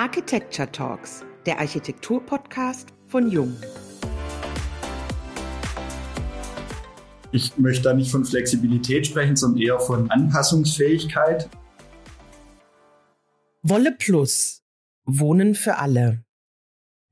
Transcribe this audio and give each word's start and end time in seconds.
Architecture 0.00 0.72
Talks, 0.72 1.26
der 1.44 1.58
Architektur-Podcast 1.58 2.88
von 3.06 3.30
Jung. 3.30 3.54
Ich 7.32 7.58
möchte 7.58 7.82
da 7.82 7.92
nicht 7.92 8.10
von 8.10 8.24
Flexibilität 8.24 9.06
sprechen, 9.06 9.36
sondern 9.36 9.60
eher 9.60 9.78
von 9.78 10.10
Anpassungsfähigkeit. 10.10 11.50
Wolle 13.62 13.92
Plus. 13.92 14.62
Wohnen 15.04 15.54
für 15.54 15.76
alle. 15.76 16.24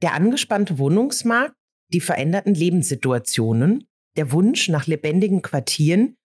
Der 0.00 0.14
angespannte 0.14 0.78
Wohnungsmarkt, 0.78 1.56
die 1.92 2.00
veränderten 2.00 2.54
Lebenssituationen, 2.54 3.86
der 4.16 4.32
Wunsch 4.32 4.70
nach 4.70 4.86
lebendigen 4.86 5.42
Quartieren 5.42 6.16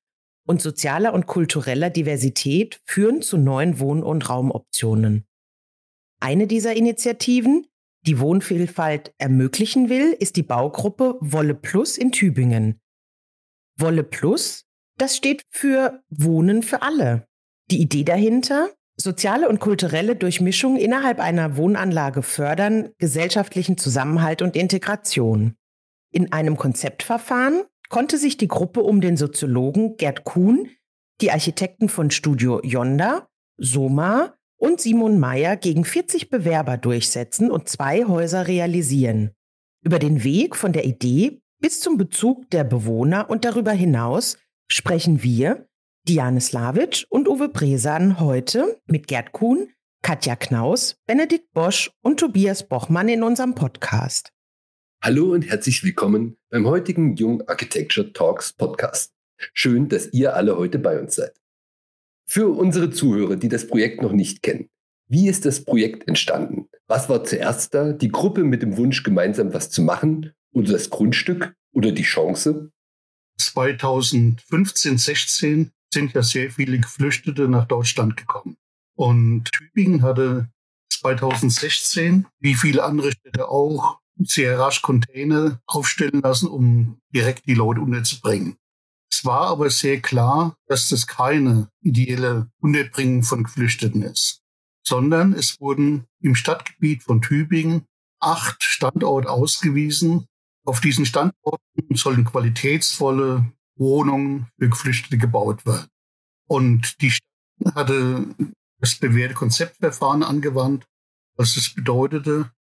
und 0.48 0.62
sozialer 0.62 1.14
und 1.14 1.28
kultureller 1.28 1.90
Diversität 1.90 2.80
führen 2.86 3.22
zu 3.22 3.38
neuen 3.38 3.80
Wohn- 3.82 4.02
und 4.02 4.30
Raumoptionen. 4.30 5.26
Eine 6.24 6.48
dieser 6.48 6.74
Initiativen, 6.74 7.68
die 8.08 8.18
Wohnvielfalt 8.18 9.14
ermöglichen 9.18 9.90
will, 9.90 10.16
ist 10.18 10.38
die 10.38 10.44
Baugruppe 10.44 11.18
Wolle 11.20 11.54
Plus 11.54 11.98
in 11.98 12.14
Tübingen. 12.14 12.80
Wolle 13.78 14.06
Plus, 14.06 14.64
das 14.98 15.18
steht 15.18 15.42
für 15.50 16.02
Wohnen 16.08 16.64
für 16.64 16.82
alle. 16.82 17.28
Die 17.72 17.82
Idee 17.82 18.06
dahinter, 18.06 18.70
soziale 18.96 19.50
und 19.50 19.60
kulturelle 19.60 20.16
Durchmischung 20.16 20.78
innerhalb 20.78 21.20
einer 21.20 21.58
Wohnanlage 21.58 22.24
fördern, 22.24 22.92
gesellschaftlichen 23.00 23.78
Zusammenhalt 23.78 24.42
und 24.42 24.56
Integration. 24.56 25.56
In 26.10 26.32
einem 26.32 26.56
Konzeptverfahren 26.56 27.64
konnte 27.90 28.18
sich 28.18 28.38
die 28.38 28.48
Gruppe 28.48 28.82
um 28.84 29.02
den 29.02 29.18
Soziologen 29.18 29.98
Gerd 29.98 30.24
Kuhn, 30.24 30.70
die 31.20 31.32
Architekten 31.32 31.90
von 31.90 32.12
Studio 32.12 32.62
Yonda, 32.64 33.28
Soma 33.58 34.38
und 34.64 34.80
Simon 34.80 35.20
Meyer 35.20 35.58
gegen 35.58 35.84
40 35.84 36.30
Bewerber 36.30 36.78
durchsetzen 36.78 37.52
und 37.52 37.68
zwei 37.68 38.06
Häuser 38.06 38.48
realisieren. 38.48 39.32
Über 39.84 40.00
den 40.00 40.24
Weg 40.24 40.56
von 40.56 40.72
der 40.72 40.86
Idee 40.86 41.42
bis 41.60 41.82
zum 41.82 41.98
Bezug 41.98 42.50
der 42.50 42.64
Bewohner 42.64 43.30
und 43.30 43.44
darüber 43.44 43.74
hinaus 43.74 44.38
sprechen 44.72 45.22
wir, 45.22 45.68
Diane 46.08 46.40
Slavic 46.40 47.06
und 47.10 47.28
Uwe 47.28 47.50
Bresan, 47.50 48.22
heute 48.22 48.80
mit 48.86 49.08
Gerd 49.08 49.34
Kuhn, 49.34 49.70
Katja 50.02 50.38
Knaus, 50.38 50.96
Benedikt 51.08 51.52
Bosch 51.52 51.92
und 52.02 52.22
Tobias 52.22 52.66
Bochmann 52.66 53.10
in 53.10 53.24
unserem 53.24 53.56
Podcast. 53.56 54.32
Hallo 55.04 55.34
und 55.34 55.42
herzlich 55.42 55.84
willkommen 55.84 56.38
beim 56.50 56.66
heutigen 56.68 57.18
Jung 57.18 57.46
Architecture 57.50 58.14
Talks 58.14 58.54
Podcast. 58.54 59.12
Schön, 59.54 59.90
dass 59.90 60.14
ihr 60.14 60.38
alle 60.38 60.58
heute 60.58 60.80
bei 60.80 60.98
uns 60.98 61.16
seid. 61.16 61.43
Für 62.34 62.48
unsere 62.50 62.90
Zuhörer, 62.90 63.36
die 63.36 63.48
das 63.48 63.68
Projekt 63.68 64.02
noch 64.02 64.12
nicht 64.12 64.42
kennen, 64.42 64.68
wie 65.08 65.30
ist 65.30 65.46
das 65.46 65.64
Projekt 65.64 66.08
entstanden? 66.08 66.68
Was 66.88 67.08
war 67.08 67.24
zuerst 67.24 67.76
da? 67.76 67.94
Die 67.94 68.10
Gruppe 68.10 68.44
mit 68.44 68.64
dem 68.64 68.76
Wunsch, 68.76 69.04
gemeinsam 69.04 69.54
was 69.54 69.70
zu 69.70 69.84
machen 69.84 70.32
oder 70.52 70.72
das 70.72 70.90
Grundstück 70.90 71.54
oder 71.74 71.92
die 71.92 72.02
Chance? 72.02 72.72
2015, 73.38 74.98
16 74.98 75.72
sind 75.94 76.14
ja 76.16 76.24
sehr 76.24 76.50
viele 76.50 76.80
Geflüchtete 76.80 77.48
nach 77.48 77.68
Deutschland 77.68 78.18
gekommen. 78.18 78.58
Und 78.96 79.52
Tübingen 79.52 80.02
hatte 80.02 80.50
2016, 80.92 82.26
wie 82.40 82.56
viele 82.56 82.84
andere 82.84 83.12
Städte 83.12 83.48
auch, 83.48 84.00
sehr 84.18 84.58
rasch 84.58 84.82
Container 84.82 85.62
aufstellen 85.68 86.22
lassen, 86.24 86.48
um 86.48 87.00
direkt 87.14 87.46
die 87.46 87.54
Leute 87.54 87.82
unterzubringen. 87.82 88.58
Es 89.24 89.28
war 89.28 89.48
aber 89.48 89.70
sehr 89.70 90.02
klar, 90.02 90.58
dass 90.68 90.90
das 90.90 91.08
keine 91.08 91.70
ideelle 91.80 92.52
Unterbringung 92.60 93.24
von 93.24 93.46
Geflüchteten 93.46 94.02
ist, 94.02 94.42
sondern 94.86 95.32
es 95.32 95.62
wurden 95.62 96.04
im 96.20 96.36
Stadtgebiet 96.36 97.04
von 97.04 97.22
Tübingen 97.22 97.86
acht 98.20 98.62
Standorte 98.62 99.30
ausgewiesen. 99.30 100.26
Auf 100.66 100.82
diesen 100.82 101.06
Standorten 101.06 101.96
sollen 101.96 102.26
qualitätsvolle 102.26 103.50
Wohnungen 103.78 104.50
für 104.60 104.68
Geflüchtete 104.68 105.18
gebaut 105.18 105.66
werden. 105.66 105.88
Und 106.50 107.00
die 107.00 107.12
Stadt 107.12 107.76
hatte 107.76 108.26
das 108.80 108.96
bewährte 108.96 109.36
Konzeptverfahren 109.36 110.24
angewandt. 110.24 110.84
Was 111.38 111.56
das 111.56 111.74
bedeutete, 111.74 112.52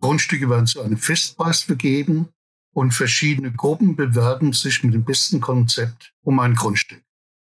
Grundstücke 0.00 0.48
werden 0.48 0.68
zu 0.68 0.80
einem 0.80 0.96
Festpreis 0.96 1.62
vergeben 1.62 2.28
und 2.74 2.92
verschiedene 2.92 3.52
Gruppen 3.52 3.96
bewerben 3.96 4.52
sich 4.52 4.82
mit 4.82 4.94
dem 4.94 5.04
besten 5.04 5.40
Konzept 5.40 6.12
um 6.22 6.40
ein 6.40 6.54
Grundstück. 6.54 7.02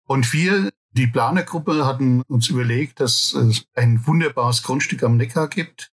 Und 0.07 0.33
wir, 0.33 0.71
die 0.93 1.09
Planergruppe, 1.09 1.85
hatten 1.85 2.23
uns 2.23 2.49
überlegt, 2.49 3.01
dass 3.01 3.35
es 3.35 3.67
ein 3.75 4.07
wunderbares 4.07 4.63
Grundstück 4.63 5.03
am 5.03 5.17
Neckar 5.17 5.49
gibt 5.49 5.91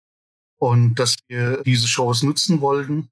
und 0.59 0.95
dass 0.95 1.17
wir 1.27 1.63
diese 1.65 1.87
Chance 1.87 2.25
nutzen 2.25 2.61
wollten, 2.61 3.09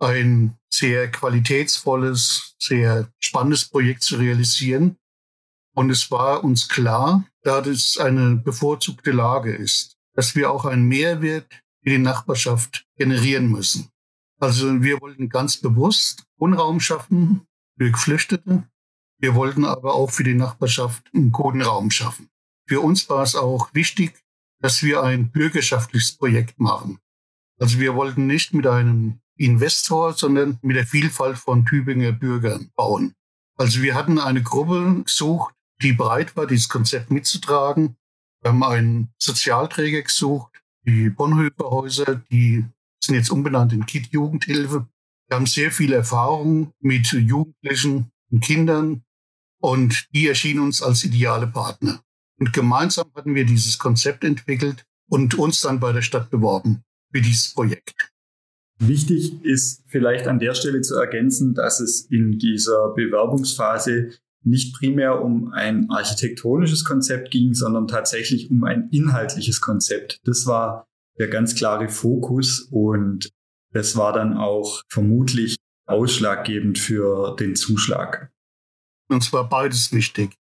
ein 0.00 0.58
sehr 0.68 1.10
qualitätsvolles, 1.10 2.56
sehr 2.58 3.08
spannendes 3.20 3.66
Projekt 3.66 4.02
zu 4.02 4.16
realisieren. 4.16 4.96
Und 5.74 5.90
es 5.90 6.10
war 6.10 6.42
uns 6.42 6.68
klar, 6.68 7.24
da 7.42 7.60
das 7.60 7.98
eine 7.98 8.34
bevorzugte 8.36 9.12
Lage 9.12 9.54
ist, 9.54 9.96
dass 10.14 10.34
wir 10.34 10.50
auch 10.50 10.64
einen 10.64 10.88
Mehrwert 10.88 11.46
für 11.82 11.90
die 11.90 11.98
Nachbarschaft 11.98 12.84
generieren 12.96 13.46
müssen. 13.46 13.91
Also 14.42 14.82
wir 14.82 15.00
wollten 15.00 15.28
ganz 15.28 15.56
bewusst 15.58 16.24
Wohnraum 16.36 16.80
schaffen 16.80 17.46
für 17.78 17.92
Geflüchtete. 17.92 18.68
Wir 19.20 19.36
wollten 19.36 19.64
aber 19.64 19.94
auch 19.94 20.10
für 20.10 20.24
die 20.24 20.34
Nachbarschaft 20.34 21.08
einen 21.14 21.30
guten 21.30 21.62
Raum 21.62 21.92
schaffen. 21.92 22.28
Für 22.66 22.80
uns 22.80 23.08
war 23.08 23.22
es 23.22 23.36
auch 23.36 23.72
wichtig, 23.72 24.20
dass 24.60 24.82
wir 24.82 25.04
ein 25.04 25.30
bürgerschaftliches 25.30 26.16
Projekt 26.16 26.58
machen. 26.58 26.98
Also 27.60 27.78
wir 27.78 27.94
wollten 27.94 28.26
nicht 28.26 28.52
mit 28.52 28.66
einem 28.66 29.20
Investor, 29.36 30.14
sondern 30.14 30.58
mit 30.60 30.74
der 30.74 30.86
Vielfalt 30.86 31.38
von 31.38 31.64
Tübinger 31.64 32.10
Bürgern 32.10 32.72
bauen. 32.74 33.14
Also 33.56 33.80
wir 33.80 33.94
hatten 33.94 34.18
eine 34.18 34.42
Gruppe 34.42 35.04
gesucht, 35.04 35.54
die 35.82 35.92
bereit 35.92 36.36
war, 36.36 36.48
dieses 36.48 36.68
Konzept 36.68 37.12
mitzutragen. 37.12 37.96
Wir 38.40 38.50
haben 38.50 38.64
einen 38.64 39.12
Sozialträger 39.18 40.02
gesucht, 40.02 40.60
die 40.84 41.10
Bonhoeffer 41.10 41.70
Häuser, 41.70 42.16
die 42.16 42.64
sind 43.04 43.14
jetzt 43.14 43.30
umbenannt 43.30 43.72
in 43.72 43.86
KIT 43.86 44.08
Jugendhilfe. 44.12 44.88
Wir 45.28 45.36
haben 45.36 45.46
sehr 45.46 45.70
viel 45.70 45.92
Erfahrung 45.92 46.72
mit 46.80 47.06
Jugendlichen 47.12 48.10
und 48.30 48.40
Kindern 48.40 49.02
und 49.60 50.08
die 50.14 50.28
erschienen 50.28 50.60
uns 50.60 50.82
als 50.82 51.04
ideale 51.04 51.46
Partner. 51.46 52.02
Und 52.38 52.52
gemeinsam 52.52 53.06
hatten 53.14 53.34
wir 53.34 53.44
dieses 53.44 53.78
Konzept 53.78 54.24
entwickelt 54.24 54.84
und 55.08 55.34
uns 55.34 55.60
dann 55.60 55.80
bei 55.80 55.92
der 55.92 56.02
Stadt 56.02 56.30
beworben 56.30 56.82
für 57.12 57.20
dieses 57.20 57.52
Projekt. 57.54 58.12
Wichtig 58.78 59.44
ist 59.44 59.84
vielleicht 59.86 60.26
an 60.26 60.38
der 60.38 60.54
Stelle 60.54 60.80
zu 60.80 60.96
ergänzen, 60.96 61.54
dass 61.54 61.78
es 61.78 62.06
in 62.10 62.38
dieser 62.38 62.92
Bewerbungsphase 62.94 64.10
nicht 64.44 64.74
primär 64.74 65.22
um 65.22 65.52
ein 65.52 65.88
architektonisches 65.88 66.84
Konzept 66.84 67.30
ging, 67.30 67.54
sondern 67.54 67.86
tatsächlich 67.86 68.50
um 68.50 68.64
ein 68.64 68.88
inhaltliches 68.90 69.60
Konzept. 69.60 70.18
Das 70.24 70.46
war 70.46 70.88
der 71.18 71.28
ganz 71.28 71.54
klare 71.54 71.88
Fokus 71.88 72.68
und 72.70 73.30
das 73.72 73.96
war 73.96 74.12
dann 74.12 74.36
auch 74.36 74.82
vermutlich 74.88 75.56
ausschlaggebend 75.86 76.78
für 76.78 77.36
den 77.36 77.56
Zuschlag. 77.56 78.30
Und 79.08 79.22
zwar 79.22 79.48
beides 79.48 79.92
wichtig. 79.92 80.34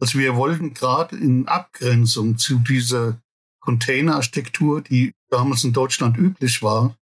Also 0.00 0.18
wir 0.18 0.36
wollten 0.36 0.74
gerade 0.74 1.16
in 1.16 1.46
Abgrenzung 1.46 2.36
zu 2.38 2.58
dieser 2.58 3.20
Containerarchitektur, 3.60 4.82
die 4.82 5.12
damals 5.30 5.64
in 5.64 5.72
Deutschland 5.72 6.18
üblich 6.18 6.62
war, 6.62 6.96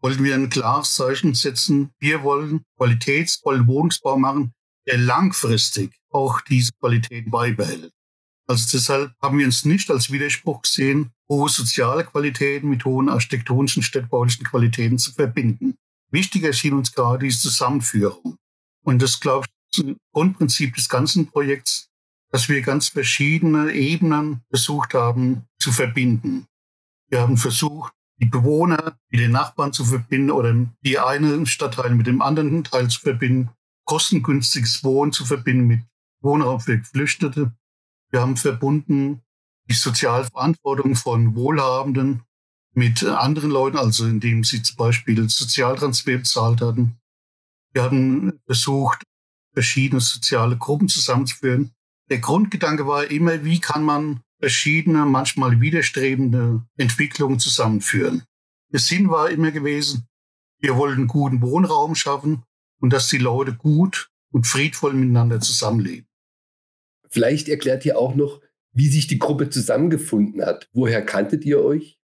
wollten 0.00 0.24
wir 0.24 0.34
ein 0.34 0.48
klares 0.48 0.94
Zeichen 0.94 1.34
setzen. 1.34 1.90
Wir 1.98 2.22
wollen 2.22 2.62
qualitätsvollen 2.78 3.66
Wohnungsbau 3.66 4.16
machen, 4.16 4.52
der 4.86 4.98
langfristig 4.98 5.92
auch 6.10 6.40
diese 6.40 6.72
Qualität 6.80 7.30
beibehält. 7.30 7.92
Also 8.46 8.66
deshalb 8.72 9.12
haben 9.22 9.38
wir 9.38 9.46
uns 9.46 9.64
nicht 9.64 9.90
als 9.90 10.10
Widerspruch 10.10 10.62
gesehen, 10.62 11.12
hohe 11.28 11.48
soziale 11.48 12.04
Qualitäten 12.04 12.68
mit 12.68 12.84
hohen 12.84 13.08
architektonischen, 13.08 13.82
städtebaulichen 13.82 14.44
Qualitäten 14.44 14.98
zu 14.98 15.12
verbinden. 15.12 15.76
Wichtig 16.10 16.42
erschien 16.42 16.74
uns 16.74 16.92
gerade 16.92 17.26
diese 17.26 17.40
Zusammenführung. 17.40 18.36
Und 18.82 19.00
das, 19.00 19.20
glaube 19.20 19.46
ich, 19.46 19.78
ist 19.78 19.86
ein 19.86 19.96
Grundprinzip 20.12 20.74
des 20.74 20.88
ganzen 20.88 21.28
Projekts, 21.28 21.88
dass 22.32 22.48
wir 22.48 22.62
ganz 22.62 22.88
verschiedene 22.88 23.72
Ebenen 23.72 24.42
versucht 24.50 24.94
haben 24.94 25.44
zu 25.58 25.72
verbinden. 25.72 26.46
Wir 27.08 27.20
haben 27.20 27.36
versucht, 27.36 27.92
die 28.20 28.26
Bewohner 28.26 28.98
mit 29.10 29.20
den 29.20 29.32
Nachbarn 29.32 29.72
zu 29.72 29.84
verbinden 29.84 30.30
oder 30.30 30.54
die 30.82 30.98
eine 30.98 31.46
Stadtteil 31.46 31.94
mit 31.94 32.06
dem 32.06 32.22
anderen 32.22 32.64
Teil 32.64 32.88
zu 32.88 33.00
verbinden, 33.00 33.50
kostengünstiges 33.84 34.84
Wohnen 34.84 35.12
zu 35.12 35.24
verbinden 35.24 35.66
mit 35.66 35.80
Wohnraum 36.22 36.60
für 36.60 36.78
Geflüchtete. 36.78 37.52
Wir 38.10 38.20
haben 38.20 38.36
verbunden 38.36 39.22
die 39.68 39.74
Sozialverantwortung 39.74 40.96
von 40.96 41.36
Wohlhabenden 41.36 42.22
mit 42.74 43.04
anderen 43.04 43.50
Leuten, 43.50 43.76
also 43.76 44.06
indem 44.06 44.42
sie 44.44 44.62
zum 44.62 44.76
Beispiel 44.76 45.28
Sozialtransfer 45.28 46.18
bezahlt 46.18 46.60
hatten. 46.60 46.98
Wir 47.72 47.84
haben 47.84 48.40
versucht, 48.46 49.02
verschiedene 49.52 50.00
soziale 50.00 50.56
Gruppen 50.56 50.88
zusammenzuführen. 50.88 51.72
Der 52.08 52.18
Grundgedanke 52.18 52.86
war 52.86 53.10
immer, 53.10 53.44
wie 53.44 53.60
kann 53.60 53.84
man 53.84 54.22
verschiedene, 54.40 55.06
manchmal 55.06 55.60
widerstrebende 55.60 56.64
Entwicklungen 56.76 57.38
zusammenführen. 57.38 58.24
Der 58.72 58.80
Sinn 58.80 59.10
war 59.10 59.30
immer 59.30 59.50
gewesen, 59.52 60.08
wir 60.58 60.76
wollen 60.76 61.06
guten 61.06 61.42
Wohnraum 61.42 61.94
schaffen 61.94 62.42
und 62.80 62.92
dass 62.92 63.08
die 63.08 63.18
Leute 63.18 63.54
gut 63.54 64.10
und 64.32 64.46
friedvoll 64.46 64.94
miteinander 64.94 65.40
zusammenleben. 65.40 66.09
Vielleicht 67.10 67.48
erklärt 67.48 67.84
ihr 67.84 67.98
auch 67.98 68.14
noch, 68.14 68.40
wie 68.72 68.88
sich 68.88 69.06
die 69.06 69.18
Gruppe 69.18 69.50
zusammengefunden 69.50 70.44
hat. 70.44 70.68
Woher 70.72 71.04
kanntet 71.04 71.44
ihr 71.44 71.62
euch? 71.62 71.98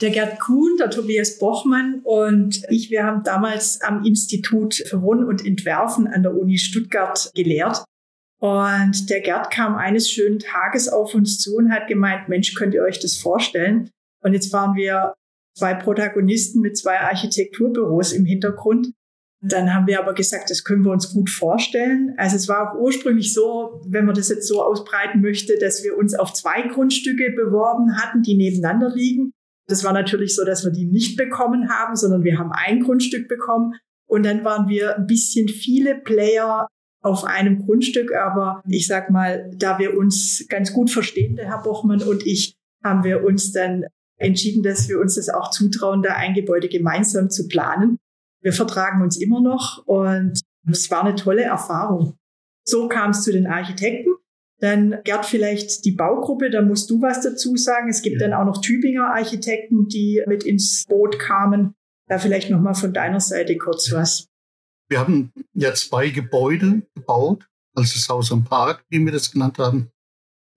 Der 0.00 0.10
Gerd 0.10 0.40
Kuhn, 0.40 0.76
der 0.76 0.90
Tobias 0.90 1.38
Bochmann 1.38 2.00
und 2.02 2.62
ich, 2.68 2.90
wir 2.90 3.04
haben 3.04 3.22
damals 3.22 3.80
am 3.80 4.04
Institut 4.04 4.74
für 4.74 5.00
Wohnen 5.02 5.24
und 5.24 5.46
Entwerfen 5.46 6.08
an 6.08 6.24
der 6.24 6.34
Uni 6.34 6.58
Stuttgart 6.58 7.30
gelehrt. 7.34 7.84
Und 8.40 9.08
der 9.08 9.20
Gerd 9.20 9.52
kam 9.52 9.76
eines 9.76 10.10
schönen 10.10 10.40
Tages 10.40 10.88
auf 10.88 11.14
uns 11.14 11.38
zu 11.38 11.56
und 11.56 11.70
hat 11.70 11.86
gemeint, 11.86 12.28
Mensch, 12.28 12.54
könnt 12.54 12.74
ihr 12.74 12.82
euch 12.82 12.98
das 12.98 13.16
vorstellen? 13.16 13.88
Und 14.22 14.32
jetzt 14.32 14.52
waren 14.52 14.74
wir 14.74 15.14
zwei 15.56 15.74
Protagonisten 15.74 16.60
mit 16.60 16.76
zwei 16.76 16.98
Architekturbüros 16.98 18.12
im 18.12 18.24
Hintergrund. 18.24 18.92
Dann 19.46 19.74
haben 19.74 19.86
wir 19.86 20.00
aber 20.00 20.14
gesagt, 20.14 20.48
das 20.48 20.64
können 20.64 20.84
wir 20.84 20.90
uns 20.90 21.12
gut 21.12 21.28
vorstellen. 21.28 22.14
Also 22.16 22.36
es 22.36 22.48
war 22.48 22.72
auch 22.72 22.80
ursprünglich 22.80 23.34
so, 23.34 23.82
wenn 23.86 24.06
man 24.06 24.14
das 24.14 24.30
jetzt 24.30 24.48
so 24.48 24.62
ausbreiten 24.62 25.20
möchte, 25.20 25.58
dass 25.58 25.84
wir 25.84 25.98
uns 25.98 26.14
auf 26.14 26.32
zwei 26.32 26.62
Grundstücke 26.62 27.30
beworben 27.36 27.98
hatten, 27.98 28.22
die 28.22 28.36
nebeneinander 28.36 28.90
liegen. 28.94 29.32
Das 29.66 29.84
war 29.84 29.92
natürlich 29.92 30.34
so, 30.34 30.44
dass 30.44 30.64
wir 30.64 30.72
die 30.72 30.86
nicht 30.86 31.18
bekommen 31.18 31.68
haben, 31.68 31.94
sondern 31.94 32.24
wir 32.24 32.38
haben 32.38 32.52
ein 32.52 32.80
Grundstück 32.80 33.28
bekommen. 33.28 33.74
Und 34.06 34.24
dann 34.24 34.44
waren 34.44 34.68
wir 34.68 34.96
ein 34.96 35.06
bisschen 35.06 35.48
viele 35.48 35.94
Player 35.94 36.66
auf 37.02 37.24
einem 37.24 37.58
Grundstück. 37.58 38.14
Aber 38.14 38.62
ich 38.66 38.86
sag 38.86 39.10
mal, 39.10 39.50
da 39.54 39.78
wir 39.78 39.94
uns 39.94 40.46
ganz 40.48 40.72
gut 40.72 40.90
verstehen, 40.90 41.36
der 41.36 41.48
Herr 41.48 41.62
Bochmann 41.62 42.02
und 42.02 42.26
ich, 42.26 42.56
haben 42.82 43.04
wir 43.04 43.24
uns 43.24 43.52
dann 43.52 43.84
entschieden, 44.16 44.62
dass 44.62 44.88
wir 44.88 45.00
uns 45.00 45.16
das 45.16 45.28
auch 45.28 45.50
zutrauen, 45.50 46.02
da 46.02 46.14
ein 46.14 46.32
Gebäude 46.32 46.68
gemeinsam 46.68 47.28
zu 47.28 47.46
planen. 47.48 47.98
Wir 48.44 48.52
vertragen 48.52 49.02
uns 49.02 49.16
immer 49.16 49.40
noch 49.40 49.86
und 49.86 50.38
es 50.70 50.90
war 50.90 51.02
eine 51.02 51.14
tolle 51.14 51.42
Erfahrung. 51.42 52.18
So 52.66 52.88
kam 52.88 53.10
es 53.10 53.22
zu 53.22 53.32
den 53.32 53.46
Architekten. 53.46 54.14
Dann 54.60 54.98
Gerd 55.02 55.24
vielleicht 55.24 55.84
die 55.86 55.92
Baugruppe, 55.92 56.50
da 56.50 56.60
musst 56.60 56.90
du 56.90 57.00
was 57.00 57.22
dazu 57.22 57.56
sagen. 57.56 57.88
Es 57.88 58.02
gibt 58.02 58.20
ja. 58.20 58.28
dann 58.28 58.38
auch 58.38 58.44
noch 58.44 58.60
Tübinger 58.60 59.14
Architekten, 59.14 59.88
die 59.88 60.22
mit 60.26 60.44
ins 60.44 60.84
Boot 60.86 61.18
kamen. 61.18 61.74
Da 62.06 62.18
vielleicht 62.18 62.50
noch 62.50 62.60
mal 62.60 62.74
von 62.74 62.92
deiner 62.92 63.20
Seite 63.20 63.56
kurz 63.56 63.90
was. 63.92 64.28
Wir 64.88 65.00
haben 65.00 65.32
ja 65.54 65.72
zwei 65.72 66.10
Gebäude 66.10 66.82
gebaut, 66.94 67.48
also 67.74 67.94
das 67.94 68.08
Haus 68.10 68.30
am 68.30 68.44
Park, 68.44 68.84
wie 68.90 69.02
wir 69.02 69.12
das 69.12 69.32
genannt 69.32 69.58
haben, 69.58 69.90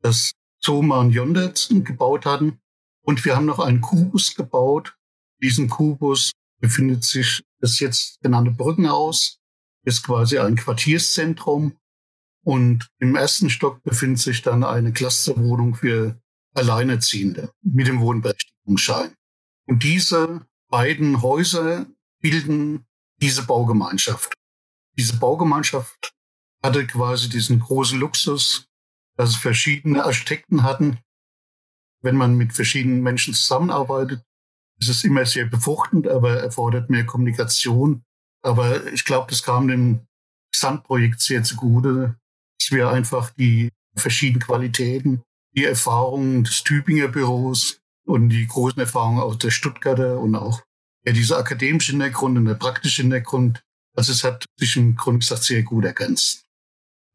das 0.01 0.33
Zoma 0.59 0.99
und 0.99 1.11
Jondert 1.11 1.69
gebaut 1.85 2.25
hatten. 2.25 2.59
Und 3.01 3.23
wir 3.23 3.37
haben 3.37 3.45
noch 3.45 3.59
einen 3.59 3.79
Kubus 3.79 4.35
gebaut. 4.35 4.97
Diesen 5.41 5.69
Kubus 5.69 6.33
befindet 6.59 7.03
sich 7.03 7.43
das 7.59 7.79
jetzt 7.79 8.19
genannte 8.21 8.51
Brückenhaus, 8.51 9.39
ist 9.83 10.03
quasi 10.03 10.37
ein 10.39 10.55
Quartierszentrum. 10.55 11.77
Und 12.43 12.87
im 12.99 13.15
ersten 13.15 13.49
Stock 13.49 13.83
befindet 13.83 14.19
sich 14.19 14.41
dann 14.41 14.63
eine 14.63 14.93
Clusterwohnung 14.93 15.75
für 15.75 16.19
Alleinerziehende 16.53 17.51
mit 17.61 17.87
dem 17.87 17.99
Wohnberechtigungsschein. 17.99 19.13
Und 19.67 19.83
diese 19.83 20.45
beiden 20.69 21.21
Häuser 21.21 21.87
bilden 22.21 22.85
diese 23.21 23.43
Baugemeinschaft. 23.43 24.33
Diese 24.97 25.17
Baugemeinschaft 25.17 26.13
hatte 26.63 26.87
quasi 26.87 27.29
diesen 27.29 27.59
großen 27.59 27.99
Luxus, 27.99 28.67
dass 29.15 29.35
verschiedene 29.35 30.03
Architekten 30.05 30.63
hatten, 30.63 30.99
wenn 32.01 32.15
man 32.15 32.35
mit 32.35 32.53
verschiedenen 32.53 33.01
Menschen 33.01 33.33
zusammenarbeitet, 33.33 34.23
ist 34.79 34.89
es 34.89 35.03
immer 35.03 35.25
sehr 35.25 35.45
befruchtend, 35.45 36.07
aber 36.07 36.41
erfordert 36.41 36.89
mehr 36.89 37.05
Kommunikation. 37.05 38.03
Aber 38.43 38.85
ich 38.93 39.05
glaube, 39.05 39.27
das 39.29 39.43
kam 39.43 39.67
dem 39.67 40.01
Gesamtprojekt 40.51 41.21
sehr 41.21 41.43
zugute, 41.43 42.15
dass 42.59 42.71
wir 42.71 42.89
einfach 42.89 43.31
die 43.31 43.69
verschiedenen 43.95 44.41
Qualitäten, 44.41 45.21
die 45.55 45.65
Erfahrungen 45.65 46.43
des 46.43 46.63
Tübinger 46.63 47.07
Büros 47.07 47.79
und 48.05 48.29
die 48.29 48.47
großen 48.47 48.79
Erfahrungen 48.79 49.19
auch 49.19 49.35
der 49.35 49.49
Stuttgarter 49.49 50.19
und 50.19 50.35
auch 50.35 50.61
ja, 51.05 51.13
dieser 51.13 51.37
akademische 51.37 51.91
Hintergrund 51.91 52.37
und 52.37 52.45
der 52.45 52.53
praktische 52.53 53.01
Hintergrund, 53.01 53.61
also 53.95 54.11
es 54.11 54.23
hat 54.23 54.45
sich 54.59 54.77
im 54.77 54.95
Grunde 54.95 55.19
gesagt 55.19 55.43
sehr 55.43 55.63
gut 55.63 55.85
ergänzt 55.85 56.47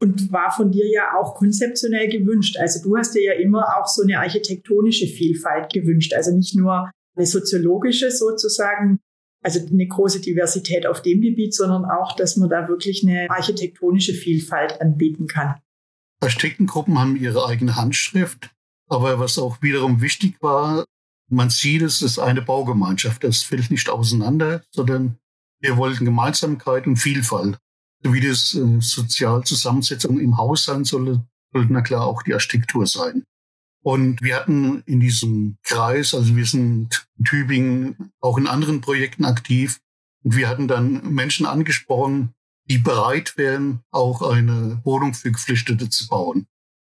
und 0.02 0.32
war 0.32 0.50
von 0.50 0.72
dir 0.72 0.90
ja 0.90 1.16
auch 1.16 1.36
konzeptionell 1.36 2.08
gewünscht. 2.08 2.56
Also 2.58 2.82
du 2.82 2.96
hast 2.96 3.14
dir 3.14 3.22
ja 3.22 3.32
immer 3.34 3.64
auch 3.76 3.86
so 3.86 4.02
eine 4.02 4.18
architektonische 4.18 5.06
Vielfalt 5.06 5.72
gewünscht, 5.72 6.12
also 6.12 6.34
nicht 6.34 6.56
nur 6.56 6.90
eine 7.16 7.26
soziologische 7.26 8.10
sozusagen, 8.10 9.00
also 9.42 9.60
eine 9.60 9.86
große 9.86 10.20
Diversität 10.20 10.86
auf 10.86 11.02
dem 11.02 11.20
Gebiet, 11.20 11.54
sondern 11.54 11.84
auch, 11.84 12.14
dass 12.16 12.36
man 12.36 12.48
da 12.48 12.68
wirklich 12.68 13.02
eine 13.02 13.28
architektonische 13.30 14.14
Vielfalt 14.14 14.80
anbieten 14.80 15.26
kann. 15.26 15.56
Architektengruppen 16.20 16.98
haben 16.98 17.16
ihre 17.16 17.46
eigene 17.46 17.76
Handschrift, 17.76 18.50
aber 18.88 19.18
was 19.18 19.38
auch 19.38 19.60
wiederum 19.60 20.00
wichtig 20.00 20.36
war, 20.40 20.84
man 21.28 21.50
sieht, 21.50 21.82
es 21.82 22.02
ist 22.02 22.18
eine 22.18 22.42
Baugemeinschaft. 22.42 23.24
Das 23.24 23.42
fällt 23.42 23.70
nicht 23.70 23.88
auseinander, 23.88 24.62
sondern 24.70 25.16
wir 25.60 25.78
wollten 25.78 26.04
Gemeinsamkeit 26.04 26.86
und 26.86 26.96
Vielfalt 26.96 27.58
wie 28.02 28.20
das 28.20 28.54
äh, 28.54 28.80
Sozialzusammensetzung 28.80 30.18
im 30.18 30.36
Haus 30.36 30.64
sein 30.64 30.84
solle, 30.84 31.24
sollte 31.52 31.72
na 31.72 31.82
klar 31.82 32.06
auch 32.06 32.22
die 32.22 32.34
Architektur 32.34 32.86
sein. 32.86 33.24
Und 33.82 34.22
wir 34.22 34.36
hatten 34.36 34.82
in 34.86 35.00
diesem 35.00 35.58
Kreis, 35.64 36.14
also 36.14 36.36
wir 36.36 36.46
sind 36.46 37.06
in 37.18 37.24
Tübingen 37.24 38.12
auch 38.20 38.38
in 38.38 38.46
anderen 38.46 38.80
Projekten 38.80 39.24
aktiv, 39.24 39.80
und 40.24 40.36
wir 40.36 40.48
hatten 40.48 40.68
dann 40.68 41.12
Menschen 41.12 41.46
angesprochen, 41.46 42.32
die 42.70 42.78
bereit 42.78 43.36
wären, 43.36 43.82
auch 43.90 44.22
eine 44.22 44.80
Wohnung 44.84 45.14
für 45.14 45.32
Geflüchtete 45.32 45.90
zu 45.90 46.06
bauen. 46.06 46.46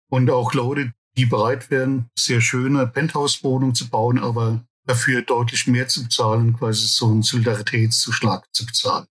Und 0.09 0.29
auch 0.29 0.53
Leute, 0.53 0.93
die 1.15 1.25
bereit 1.25 1.71
wären, 1.71 2.09
sehr 2.17 2.41
schöne 2.41 2.85
Penthouse-Wohnungen 2.85 3.75
zu 3.75 3.89
bauen, 3.89 4.19
aber 4.19 4.65
dafür 4.85 5.21
deutlich 5.21 5.67
mehr 5.67 5.87
zu 5.87 6.03
bezahlen, 6.03 6.57
quasi 6.57 6.85
so 6.87 7.09
einen 7.09 7.23
Solidaritätszuschlag 7.23 8.45
zu 8.53 8.65
bezahlen. 8.65 9.07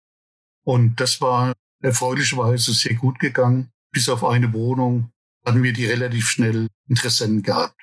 Und 0.65 1.01
das 1.01 1.21
war 1.21 1.53
erfreulicherweise 1.81 2.73
sehr 2.73 2.95
gut 2.95 3.19
gegangen. 3.21 3.71
Bis 3.93 4.09
auf 4.09 4.25
eine 4.25 4.53
Wohnung 4.53 5.11
hatten 5.45 5.63
wir 5.63 5.73
die 5.73 5.87
relativ 5.87 6.29
schnell 6.29 6.69
Interessenten 6.89 7.43
gehabt. 7.43 7.81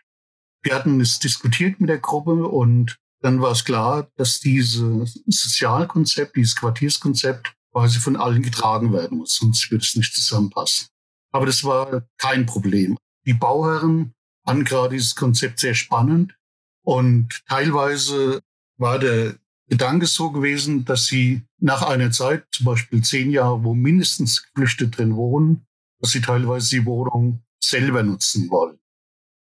Wir 0.63 0.75
hatten 0.75 1.00
es 1.00 1.19
diskutiert 1.19 1.80
mit 1.80 1.89
der 1.89 2.00
Gruppe 2.00 2.48
und 2.48 2.98
dann 3.21 3.42
war 3.42 3.51
es 3.51 3.65
klar, 3.65 4.09
dass 4.15 4.39
dieses 4.39 5.21
Sozialkonzept, 5.26 6.35
dieses 6.35 6.56
Quartierskonzept 6.56 7.54
quasi 7.71 7.99
von 7.99 8.16
allen 8.16 8.42
getragen 8.42 8.94
werden 8.94 9.19
muss, 9.19 9.35
sonst 9.35 9.71
wird 9.71 9.83
es 9.83 9.95
nicht 9.95 10.14
zusammenpassen. 10.14 10.87
Aber 11.31 11.45
das 11.45 11.64
war 11.64 12.07
kein 12.18 12.45
Problem. 12.45 12.97
Die 13.26 13.33
Bauherren 13.33 14.14
fanden 14.45 14.66
gerade 14.66 14.95
dieses 14.95 15.16
Konzept 15.16 15.59
sehr 15.59 15.76
spannend 15.76 16.35
und 16.83 17.42
teilweise 17.47 18.42
war 18.78 18.99
der 18.99 19.35
Gedanke 19.69 20.06
so 20.06 20.31
gewesen, 20.31 20.85
dass 20.85 21.07
sie 21.07 21.42
nach 21.59 21.81
einer 21.81 22.11
Zeit, 22.11 22.45
zum 22.52 22.66
Beispiel 22.66 23.04
zehn 23.04 23.31
Jahre, 23.31 23.64
wo 23.64 23.73
mindestens 23.73 24.44
Geflüchtete 24.44 24.92
drin 24.92 25.16
wohnen, 25.16 25.66
dass 25.99 26.11
sie 26.11 26.21
teilweise 26.21 26.69
die 26.69 26.85
Wohnung 26.85 27.44
selber 27.64 28.04
nutzen 28.04 28.49
wollen. 28.49 28.80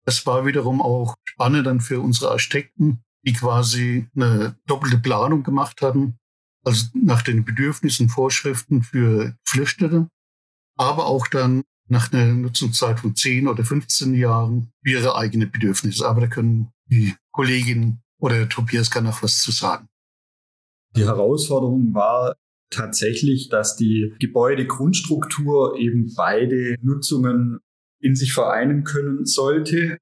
Das 0.05 0.25
war 0.25 0.45
wiederum 0.45 0.81
auch 0.81 1.15
spannend 1.25 1.67
dann 1.67 1.81
für 1.81 1.99
unsere 1.99 2.31
Architekten, 2.31 3.03
die 3.25 3.33
quasi 3.33 4.07
eine 4.15 4.57
doppelte 4.65 4.97
Planung 4.97 5.43
gemacht 5.43 5.81
hatten, 5.81 6.17
also 6.63 6.85
nach 6.93 7.21
den 7.21 7.43
Bedürfnissen 7.43 8.09
Vorschriften 8.09 8.83
für 8.83 9.35
Geflüchtete, 9.45 10.07
aber 10.77 11.07
auch 11.07 11.27
dann 11.27 11.63
nach 11.89 12.11
einer 12.11 12.33
Nutzungszeit 12.33 12.99
von 12.99 13.15
10 13.15 13.47
oder 13.47 13.63
15 13.63 14.13
Jahren 14.13 14.71
ihre 14.83 15.15
eigenen 15.15 15.51
Bedürfnisse. 15.51 16.07
Aber 16.07 16.21
da 16.21 16.27
können 16.27 16.71
die 16.85 17.15
Kollegin 17.31 17.99
oder 18.19 18.47
Tobias 18.49 18.91
kann 18.91 19.05
noch 19.05 19.23
was 19.23 19.41
zu 19.41 19.51
sagen. 19.51 19.87
Die 20.95 21.05
Herausforderung 21.05 21.93
war 21.93 22.35
tatsächlich, 22.69 23.49
dass 23.49 23.75
die 23.75 24.13
Gebäudegrundstruktur 24.19 25.77
eben 25.77 26.13
beide 26.15 26.75
Nutzungen 26.81 27.59
in 27.99 28.15
sich 28.15 28.33
vereinen 28.33 28.83
können 28.83 29.25
sollte. 29.25 29.97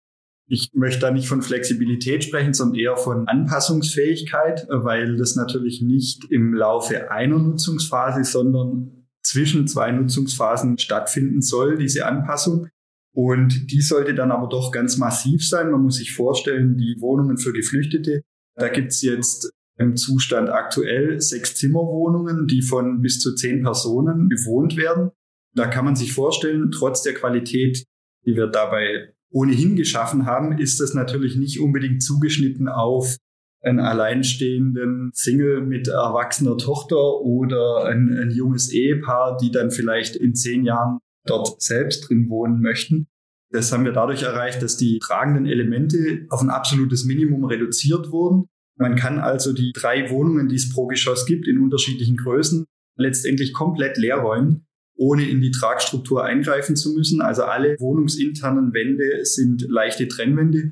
Ich 0.47 0.69
möchte 0.73 1.01
da 1.01 1.11
nicht 1.11 1.27
von 1.27 1.41
Flexibilität 1.41 2.23
sprechen, 2.23 2.53
sondern 2.53 2.79
eher 2.79 2.97
von 2.97 3.27
Anpassungsfähigkeit, 3.27 4.67
weil 4.69 5.17
das 5.17 5.35
natürlich 5.35 5.81
nicht 5.81 6.25
im 6.29 6.53
Laufe 6.53 7.11
einer 7.11 7.39
Nutzungsphase, 7.39 8.23
sondern 8.23 9.07
zwischen 9.23 9.67
zwei 9.67 9.91
Nutzungsphasen 9.91 10.77
stattfinden 10.77 11.41
soll, 11.41 11.77
diese 11.77 12.05
Anpassung. 12.05 12.67
Und 13.15 13.71
die 13.71 13.81
sollte 13.81 14.13
dann 14.13 14.31
aber 14.31 14.47
doch 14.49 14.71
ganz 14.71 14.97
massiv 14.97 15.47
sein. 15.47 15.71
Man 15.71 15.81
muss 15.81 15.95
sich 15.95 16.13
vorstellen, 16.13 16.77
die 16.77 16.97
Wohnungen 16.99 17.37
für 17.37 17.53
Geflüchtete, 17.53 18.21
da 18.55 18.67
gibt's 18.69 19.01
jetzt 19.01 19.51
im 19.77 19.95
Zustand 19.95 20.49
aktuell 20.49 21.19
sechs 21.21 21.55
Zimmerwohnungen, 21.55 22.47
die 22.47 22.61
von 22.61 23.01
bis 23.01 23.19
zu 23.19 23.35
zehn 23.35 23.63
Personen 23.63 24.29
bewohnt 24.29 24.77
werden. 24.77 25.11
Da 25.55 25.67
kann 25.67 25.85
man 25.85 25.95
sich 25.95 26.13
vorstellen, 26.13 26.71
trotz 26.71 27.01
der 27.01 27.13
Qualität, 27.13 27.85
die 28.25 28.35
wir 28.35 28.47
dabei 28.47 29.13
ohnehin 29.31 29.75
geschaffen 29.75 30.25
haben, 30.25 30.57
ist 30.57 30.79
das 30.79 30.93
natürlich 30.93 31.35
nicht 31.35 31.59
unbedingt 31.59 32.03
zugeschnitten 32.03 32.67
auf 32.67 33.17
einen 33.61 33.79
alleinstehenden 33.79 35.11
Single 35.13 35.61
mit 35.61 35.87
erwachsener 35.87 36.57
Tochter 36.57 37.21
oder 37.21 37.85
ein, 37.85 38.15
ein 38.17 38.31
junges 38.31 38.71
Ehepaar, 38.71 39.37
die 39.37 39.51
dann 39.51 39.71
vielleicht 39.71 40.15
in 40.15 40.35
zehn 40.35 40.63
Jahren 40.63 40.99
dort 41.25 41.61
selbst 41.61 42.07
drin 42.07 42.29
wohnen 42.29 42.61
möchten. 42.61 43.07
Das 43.51 43.71
haben 43.71 43.85
wir 43.85 43.91
dadurch 43.91 44.23
erreicht, 44.23 44.61
dass 44.61 44.77
die 44.77 44.99
tragenden 44.99 45.45
Elemente 45.45 46.27
auf 46.29 46.41
ein 46.41 46.49
absolutes 46.49 47.05
Minimum 47.05 47.45
reduziert 47.45 48.11
wurden. 48.11 48.47
Man 48.77 48.95
kann 48.95 49.19
also 49.19 49.53
die 49.53 49.71
drei 49.73 50.09
Wohnungen, 50.09 50.49
die 50.49 50.55
es 50.55 50.71
pro 50.71 50.85
Geschoss 50.87 51.25
gibt, 51.25 51.47
in 51.47 51.59
unterschiedlichen 51.59 52.17
Größen, 52.17 52.65
letztendlich 52.97 53.53
komplett 53.53 53.97
leer 53.97 54.17
räumen, 54.17 54.65
ohne 54.97 55.27
in 55.29 55.41
die 55.41 55.51
Tragstruktur 55.51 56.23
eingreifen 56.23 56.75
zu 56.75 56.93
müssen. 56.93 57.21
Also 57.21 57.43
alle 57.43 57.75
wohnungsinternen 57.79 58.73
Wände 58.73 59.25
sind 59.25 59.65
leichte 59.69 60.07
Trennwände, 60.07 60.71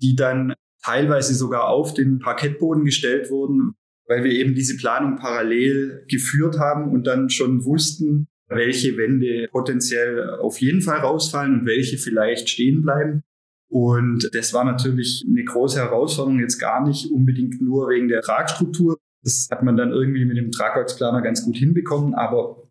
die 0.00 0.16
dann 0.16 0.54
teilweise 0.84 1.34
sogar 1.34 1.68
auf 1.68 1.94
den 1.94 2.18
Parkettboden 2.18 2.84
gestellt 2.84 3.30
wurden, 3.30 3.74
weil 4.06 4.24
wir 4.24 4.32
eben 4.32 4.54
diese 4.54 4.76
Planung 4.76 5.16
parallel 5.16 6.04
geführt 6.08 6.58
haben 6.58 6.90
und 6.92 7.06
dann 7.06 7.30
schon 7.30 7.64
wussten, 7.64 8.28
welche 8.48 8.96
Wände 8.96 9.48
potenziell 9.50 10.30
auf 10.40 10.60
jeden 10.60 10.82
Fall 10.82 10.98
rausfallen 10.98 11.60
und 11.60 11.66
welche 11.66 11.96
vielleicht 11.96 12.50
stehen 12.50 12.82
bleiben. 12.82 13.22
Und 13.70 14.28
das 14.34 14.52
war 14.52 14.64
natürlich 14.64 15.24
eine 15.26 15.44
große 15.44 15.78
Herausforderung, 15.78 16.40
jetzt 16.40 16.58
gar 16.58 16.86
nicht 16.86 17.10
unbedingt 17.10 17.62
nur 17.62 17.88
wegen 17.88 18.08
der 18.08 18.20
Tragstruktur. 18.20 18.98
Das 19.22 19.48
hat 19.50 19.62
man 19.62 19.76
dann 19.76 19.92
irgendwie 19.92 20.26
mit 20.26 20.36
dem 20.36 20.50
Tragwerksplaner 20.50 21.22
ganz 21.22 21.44
gut 21.44 21.56
hinbekommen, 21.56 22.12
aber 22.14 22.61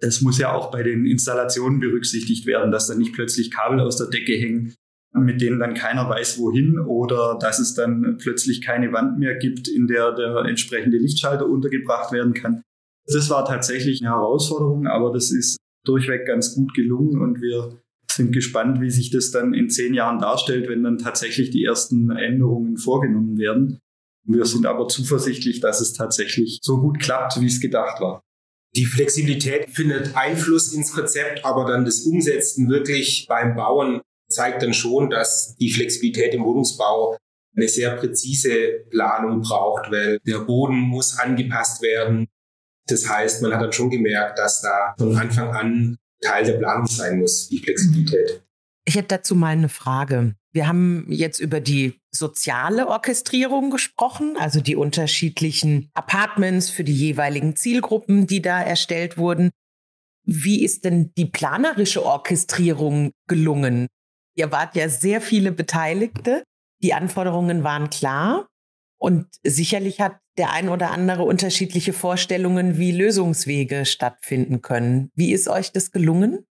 das 0.00 0.22
muss 0.22 0.38
ja 0.38 0.52
auch 0.52 0.70
bei 0.70 0.82
den 0.82 1.06
Installationen 1.06 1.78
berücksichtigt 1.78 2.46
werden, 2.46 2.72
dass 2.72 2.88
dann 2.88 2.98
nicht 2.98 3.12
plötzlich 3.12 3.50
Kabel 3.50 3.80
aus 3.80 3.96
der 3.96 4.08
Decke 4.08 4.32
hängen, 4.32 4.74
mit 5.14 5.40
denen 5.40 5.58
dann 5.58 5.74
keiner 5.74 6.08
weiß, 6.08 6.38
wohin 6.38 6.78
oder 6.78 7.38
dass 7.38 7.58
es 7.58 7.74
dann 7.74 8.16
plötzlich 8.18 8.62
keine 8.62 8.92
Wand 8.92 9.18
mehr 9.18 9.36
gibt, 9.36 9.68
in 9.68 9.86
der 9.86 10.12
der 10.12 10.44
entsprechende 10.46 10.96
Lichtschalter 10.96 11.46
untergebracht 11.46 12.12
werden 12.12 12.32
kann. 12.32 12.62
Das 13.06 13.28
war 13.28 13.44
tatsächlich 13.44 14.00
eine 14.00 14.10
Herausforderung, 14.10 14.86
aber 14.86 15.12
das 15.12 15.30
ist 15.30 15.58
durchweg 15.84 16.26
ganz 16.26 16.54
gut 16.54 16.74
gelungen 16.74 17.20
und 17.20 17.40
wir 17.40 17.80
sind 18.10 18.32
gespannt, 18.32 18.80
wie 18.80 18.90
sich 18.90 19.10
das 19.10 19.30
dann 19.30 19.54
in 19.54 19.68
zehn 19.68 19.94
Jahren 19.94 20.18
darstellt, 20.18 20.68
wenn 20.68 20.82
dann 20.82 20.98
tatsächlich 20.98 21.50
die 21.50 21.64
ersten 21.64 22.10
Änderungen 22.10 22.76
vorgenommen 22.76 23.38
werden. 23.38 23.78
Wir 24.26 24.44
sind 24.44 24.66
aber 24.66 24.88
zuversichtlich, 24.88 25.60
dass 25.60 25.80
es 25.80 25.92
tatsächlich 25.92 26.60
so 26.62 26.80
gut 26.80 27.00
klappt, 27.00 27.40
wie 27.40 27.46
es 27.46 27.60
gedacht 27.60 28.00
war. 28.00 28.22
Die 28.76 28.84
Flexibilität 28.84 29.70
findet 29.70 30.16
Einfluss 30.16 30.72
ins 30.72 30.92
Konzept, 30.92 31.44
aber 31.44 31.66
dann 31.66 31.84
das 31.84 32.02
Umsetzen 32.02 32.68
wirklich 32.68 33.26
beim 33.28 33.56
Bauen 33.56 34.00
zeigt 34.28 34.62
dann 34.62 34.74
schon, 34.74 35.10
dass 35.10 35.56
die 35.56 35.72
Flexibilität 35.72 36.34
im 36.34 36.44
Wohnungsbau 36.44 37.16
eine 37.56 37.68
sehr 37.68 37.96
präzise 37.96 38.84
Planung 38.90 39.40
braucht, 39.40 39.90
weil 39.90 40.20
der 40.20 40.38
Boden 40.40 40.76
muss 40.76 41.18
angepasst 41.18 41.82
werden. 41.82 42.28
Das 42.86 43.08
heißt, 43.08 43.42
man 43.42 43.52
hat 43.52 43.62
dann 43.62 43.72
schon 43.72 43.90
gemerkt, 43.90 44.38
dass 44.38 44.62
da 44.62 44.94
von 44.96 45.16
Anfang 45.16 45.50
an 45.50 45.96
Teil 46.20 46.44
der 46.44 46.58
Planung 46.58 46.86
sein 46.86 47.18
muss, 47.18 47.48
die 47.48 47.58
Flexibilität. 47.58 48.42
Ich 48.90 48.96
hätte 48.96 49.18
dazu 49.18 49.36
mal 49.36 49.50
eine 49.50 49.68
Frage. 49.68 50.34
Wir 50.52 50.66
haben 50.66 51.06
jetzt 51.08 51.38
über 51.38 51.60
die 51.60 52.00
soziale 52.10 52.88
Orchestrierung 52.88 53.70
gesprochen, 53.70 54.36
also 54.36 54.60
die 54.60 54.74
unterschiedlichen 54.74 55.92
Apartments 55.94 56.70
für 56.70 56.82
die 56.82 56.92
jeweiligen 56.92 57.54
Zielgruppen, 57.54 58.26
die 58.26 58.42
da 58.42 58.60
erstellt 58.60 59.16
wurden. 59.16 59.50
Wie 60.24 60.64
ist 60.64 60.84
denn 60.84 61.12
die 61.16 61.26
planerische 61.26 62.04
Orchestrierung 62.04 63.12
gelungen? 63.28 63.86
Ihr 64.34 64.50
wart 64.50 64.74
ja 64.74 64.88
sehr 64.88 65.20
viele 65.20 65.52
Beteiligte. 65.52 66.42
Die 66.82 66.92
Anforderungen 66.92 67.62
waren 67.62 67.90
klar. 67.90 68.48
Und 68.98 69.28
sicherlich 69.44 70.00
hat 70.00 70.18
der 70.36 70.52
ein 70.52 70.68
oder 70.68 70.90
andere 70.90 71.22
unterschiedliche 71.22 71.92
Vorstellungen, 71.92 72.76
wie 72.76 72.90
Lösungswege 72.90 73.86
stattfinden 73.86 74.62
können. 74.62 75.10
Wie 75.14 75.32
ist 75.32 75.46
euch 75.46 75.70
das 75.70 75.92
gelungen? 75.92 76.44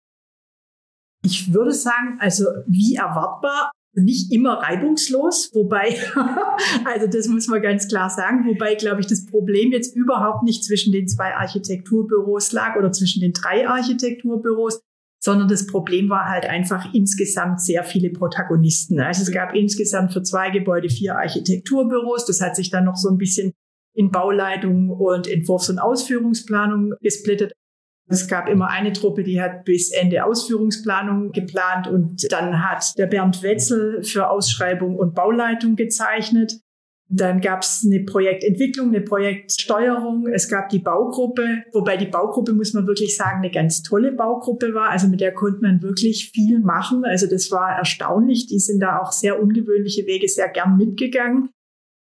Ich 1.26 1.52
würde 1.52 1.72
sagen, 1.72 2.18
also 2.20 2.44
wie 2.68 2.94
erwartbar, 2.94 3.72
nicht 3.94 4.30
immer 4.32 4.58
reibungslos, 4.58 5.50
wobei, 5.54 5.96
also 6.84 7.06
das 7.06 7.26
muss 7.26 7.48
man 7.48 7.62
ganz 7.62 7.88
klar 7.88 8.10
sagen, 8.10 8.46
wobei, 8.46 8.76
glaube 8.76 9.00
ich, 9.00 9.08
das 9.08 9.26
Problem 9.26 9.72
jetzt 9.72 9.96
überhaupt 9.96 10.44
nicht 10.44 10.64
zwischen 10.64 10.92
den 10.92 11.08
zwei 11.08 11.34
Architekturbüros 11.34 12.52
lag 12.52 12.76
oder 12.76 12.92
zwischen 12.92 13.20
den 13.20 13.32
drei 13.32 13.66
Architekturbüros, 13.66 14.80
sondern 15.20 15.48
das 15.48 15.66
Problem 15.66 16.10
war 16.10 16.28
halt 16.28 16.44
einfach 16.46 16.94
insgesamt 16.94 17.60
sehr 17.60 17.82
viele 17.82 18.10
Protagonisten. 18.10 19.00
Also 19.00 19.22
es 19.22 19.32
gab 19.32 19.54
insgesamt 19.54 20.12
für 20.12 20.22
zwei 20.22 20.50
Gebäude 20.50 20.88
vier 20.88 21.16
Architekturbüros. 21.16 22.26
Das 22.26 22.40
hat 22.40 22.54
sich 22.54 22.70
dann 22.70 22.84
noch 22.84 22.96
so 22.96 23.08
ein 23.08 23.18
bisschen 23.18 23.52
in 23.94 24.12
Bauleitung 24.12 24.90
und 24.90 25.26
Entwurfs- 25.26 25.70
und 25.70 25.80
Ausführungsplanung 25.80 26.92
gesplittet. 27.00 27.54
Es 28.08 28.28
gab 28.28 28.48
immer 28.48 28.68
eine 28.68 28.92
Truppe, 28.92 29.24
die 29.24 29.40
hat 29.40 29.64
bis 29.64 29.90
Ende 29.90 30.24
Ausführungsplanung 30.24 31.32
geplant 31.32 31.88
und 31.88 32.30
dann 32.30 32.62
hat 32.62 32.96
der 32.96 33.06
Bernd 33.06 33.42
Wetzel 33.42 34.04
für 34.04 34.30
Ausschreibung 34.30 34.96
und 34.96 35.14
Bauleitung 35.14 35.74
gezeichnet. 35.74 36.60
Dann 37.08 37.40
gab 37.40 37.62
es 37.62 37.84
eine 37.84 38.04
Projektentwicklung, 38.04 38.88
eine 38.88 39.00
Projektsteuerung. 39.00 40.26
Es 40.26 40.48
gab 40.48 40.70
die 40.70 40.80
Baugruppe, 40.80 41.62
wobei 41.72 41.96
die 41.96 42.06
Baugruppe, 42.06 42.52
muss 42.52 42.74
man 42.74 42.86
wirklich 42.86 43.16
sagen, 43.16 43.38
eine 43.38 43.50
ganz 43.50 43.82
tolle 43.82 44.12
Baugruppe 44.12 44.74
war. 44.74 44.90
Also 44.90 45.06
mit 45.06 45.20
der 45.20 45.32
konnte 45.32 45.60
man 45.62 45.82
wirklich 45.82 46.30
viel 46.32 46.58
machen. 46.58 47.04
Also 47.04 47.28
das 47.28 47.50
war 47.52 47.76
erstaunlich. 47.76 48.46
Die 48.46 48.58
sind 48.58 48.80
da 48.80 48.98
auch 48.98 49.12
sehr 49.12 49.40
ungewöhnliche 49.40 50.06
Wege 50.06 50.28
sehr 50.28 50.48
gern 50.48 50.76
mitgegangen. 50.76 51.50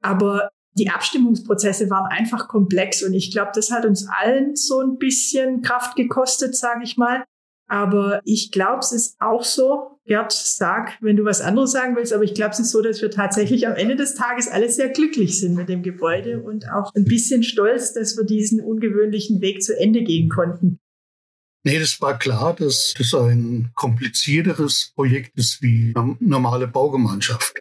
Aber 0.03 0.49
die 0.79 0.91
Abstimmungsprozesse 0.91 1.91
waren 1.91 2.07
einfach 2.07 2.49
komplex 2.49 3.03
und 3.03 3.15
ich 3.15 3.31
glaube, 3.31 3.51
das 3.55 3.71
hat 3.71 3.85
uns 3.85 4.07
allen 4.09 4.57
so 4.57 4.81
ein 4.81 4.99
bisschen 4.99 5.63
Kraft 5.63 5.97
gekostet, 5.97 6.57
sage 6.57 6.85
ich 6.85 6.97
mal. 6.97 7.25
Aber 7.71 8.23
ich 8.25 8.51
glaube, 8.51 8.79
es 8.79 8.93
ist 8.93 9.17
auch 9.21 9.45
so, 9.45 9.99
Gerd, 10.07 10.33
sag, 10.33 10.97
wenn 11.03 11.17
du 11.17 11.25
was 11.27 11.43
anderes 11.43 11.73
sagen 11.73 11.95
willst, 11.95 12.15
aber 12.15 12.25
ich 12.25 12.33
glaube, 12.33 12.53
es 12.53 12.61
ist 12.61 12.71
so, 12.71 12.81
dass 12.81 13.03
wir 13.03 13.11
tatsächlich 13.11 13.69
am 13.69 13.75
Ende 13.75 13.95
des 13.95 14.15
Tages 14.15 14.49
alle 14.49 14.71
sehr 14.71 14.89
glücklich 14.89 15.39
sind 15.39 15.55
mit 15.55 15.69
dem 15.69 15.83
Gebäude 15.83 16.41
und 16.41 16.71
auch 16.71 16.95
ein 16.95 17.05
bisschen 17.05 17.43
stolz, 17.43 17.93
dass 17.93 18.17
wir 18.17 18.25
diesen 18.25 18.63
ungewöhnlichen 18.63 19.43
Weg 19.43 19.63
zu 19.63 19.79
Ende 19.79 20.03
gehen 20.03 20.31
konnten. 20.31 20.79
Nee, 21.63 21.79
das 21.79 22.01
war 22.01 22.19
klar, 22.19 22.57
dass 22.57 22.95
das 22.97 23.13
ein 23.13 23.71
komplizierteres 23.75 24.93
Projekt 24.95 25.37
ist 25.37 25.61
wie 25.61 25.93
eine 25.95 26.17
normale 26.21 26.67
Baugemeinschaft. 26.67 27.61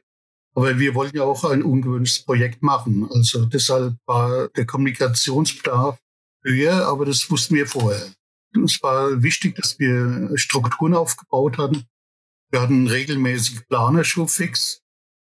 Aber 0.58 0.80
wir 0.80 0.96
wollten 0.96 1.18
ja 1.18 1.24
auch 1.24 1.44
ein 1.44 1.62
ungewöhnliches 1.62 2.26
Projekt 2.26 2.64
machen. 2.64 3.08
Also 3.12 3.46
deshalb 3.46 3.96
war 4.08 4.48
der 4.50 4.66
Kommunikationsbedarf 4.66 6.00
höher, 6.44 6.88
aber 6.88 7.06
das 7.06 7.30
wussten 7.30 7.54
wir 7.54 7.68
vorher. 7.68 8.12
Es 8.66 8.82
war 8.82 9.22
wichtig, 9.22 9.56
dass 9.56 9.78
wir 9.78 10.36
Strukturen 10.36 10.96
aufgebaut 10.96 11.60
hatten. 11.60 11.84
Wir 12.50 12.60
hatten 12.60 12.88
regelmäßig 12.88 13.68
Planershowfix 13.68 14.82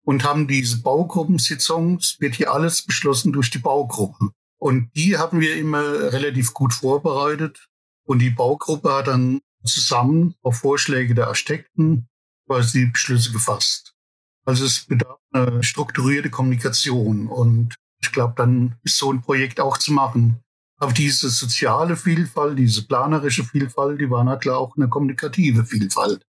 und 0.06 0.24
haben 0.24 0.48
diese 0.48 0.82
Baugruppensitzungen, 0.82 1.98
es 1.98 2.16
wird 2.22 2.36
hier 2.36 2.54
alles 2.54 2.84
beschlossen 2.86 3.34
durch 3.34 3.50
die 3.50 3.60
Baugruppen. 3.60 4.32
Und 4.58 4.90
die 4.96 5.18
haben 5.18 5.42
wir 5.42 5.58
immer 5.58 6.14
relativ 6.14 6.54
gut 6.54 6.74
vorbereitet. 6.74 7.68
Und 8.06 8.20
die 8.20 8.30
Baugruppe 8.30 8.94
hat 8.94 9.08
dann 9.08 9.42
zusammen 9.66 10.36
auf 10.44 10.60
Vorschläge 10.60 11.14
der 11.14 11.28
Architekten 11.28 12.08
quasi 12.48 12.86
Beschlüsse 12.86 13.34
gefasst. 13.34 13.99
Also 14.46 14.66
es 14.66 14.86
bedarf 14.86 15.20
eine 15.32 15.64
strukturierte 15.64 16.30
Kommunikation 16.30 17.28
und 17.28 17.76
ich 18.02 18.12
glaube, 18.12 18.34
dann 18.38 18.76
ist 18.84 18.98
so 18.98 19.12
ein 19.12 19.22
Projekt 19.22 19.60
auch 19.60 19.78
zu 19.78 19.94
machen. 19.94 20.40
Aber 20.80 20.94
diese 20.94 21.30
soziale 21.30 21.98
Vielfalt, 21.98 22.58
diese 22.58 22.88
planerische 22.88 23.44
Vielfalt, 23.44 24.00
die 24.00 24.10
war 24.10 24.24
na 24.24 24.40
auch 24.54 24.78
eine 24.78 24.88
kommunikative 24.88 25.66
Vielfalt. 25.66 26.26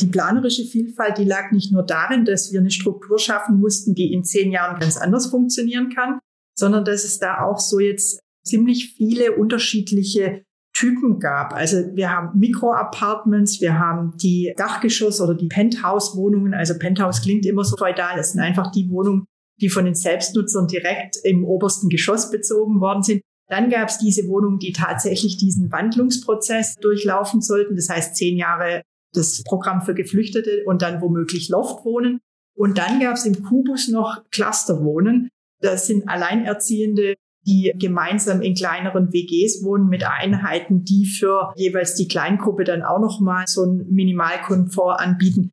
Die 0.00 0.06
planerische 0.06 0.64
Vielfalt, 0.64 1.18
die 1.18 1.24
lag 1.24 1.52
nicht 1.52 1.70
nur 1.72 1.82
darin, 1.82 2.24
dass 2.24 2.52
wir 2.52 2.60
eine 2.60 2.70
Struktur 2.70 3.18
schaffen 3.18 3.58
mussten, 3.60 3.94
die 3.94 4.14
in 4.14 4.24
zehn 4.24 4.50
Jahren 4.50 4.80
ganz 4.80 4.96
anders 4.96 5.26
funktionieren 5.26 5.90
kann, 5.94 6.18
sondern 6.58 6.86
dass 6.86 7.04
es 7.04 7.18
da 7.18 7.42
auch 7.42 7.60
so 7.60 7.78
jetzt 7.78 8.20
ziemlich 8.42 8.94
viele 8.96 9.36
unterschiedliche 9.36 10.44
Typen 10.80 11.18
gab. 11.18 11.52
Also 11.52 11.94
wir 11.94 12.10
haben 12.10 12.38
Mikroapartments, 12.38 13.60
wir 13.60 13.78
haben 13.78 14.16
die 14.16 14.54
Dachgeschoss- 14.56 15.20
oder 15.20 15.34
die 15.34 15.48
Penthouse-Wohnungen. 15.48 16.54
Also 16.54 16.78
Penthouse 16.78 17.20
klingt 17.20 17.44
immer 17.44 17.64
so 17.64 17.76
feudal. 17.76 18.16
Das 18.16 18.32
sind 18.32 18.40
einfach 18.40 18.72
die 18.72 18.88
Wohnungen, 18.88 19.26
die 19.60 19.68
von 19.68 19.84
den 19.84 19.94
Selbstnutzern 19.94 20.66
direkt 20.68 21.16
im 21.22 21.44
obersten 21.44 21.90
Geschoss 21.90 22.30
bezogen 22.30 22.80
worden 22.80 23.02
sind. 23.02 23.20
Dann 23.48 23.68
gab 23.68 23.88
es 23.88 23.98
diese 23.98 24.26
Wohnungen, 24.28 24.58
die 24.58 24.72
tatsächlich 24.72 25.36
diesen 25.36 25.70
Wandlungsprozess 25.70 26.76
durchlaufen 26.76 27.42
sollten. 27.42 27.76
Das 27.76 27.90
heißt 27.90 28.16
zehn 28.16 28.38
Jahre 28.38 28.82
das 29.12 29.42
Programm 29.42 29.82
für 29.82 29.94
Geflüchtete 29.94 30.62
und 30.64 30.82
dann 30.82 31.02
womöglich 31.02 31.50
Loftwohnen. 31.50 32.20
Und 32.56 32.78
dann 32.78 33.00
gab 33.00 33.16
es 33.16 33.26
im 33.26 33.42
Kubus 33.42 33.88
noch 33.88 34.22
Clusterwohnen. 34.30 35.28
Das 35.60 35.86
sind 35.86 36.08
Alleinerziehende 36.08 37.16
die 37.46 37.72
gemeinsam 37.76 38.42
in 38.42 38.54
kleineren 38.54 39.12
WGs 39.12 39.64
wohnen 39.64 39.88
mit 39.88 40.04
Einheiten, 40.04 40.84
die 40.84 41.06
für 41.06 41.52
jeweils 41.56 41.94
die 41.94 42.08
Kleingruppe 42.08 42.64
dann 42.64 42.82
auch 42.82 43.00
noch 43.00 43.20
mal 43.20 43.46
so 43.46 43.62
einen 43.62 43.86
Minimalkomfort 43.90 45.00
anbieten. 45.00 45.50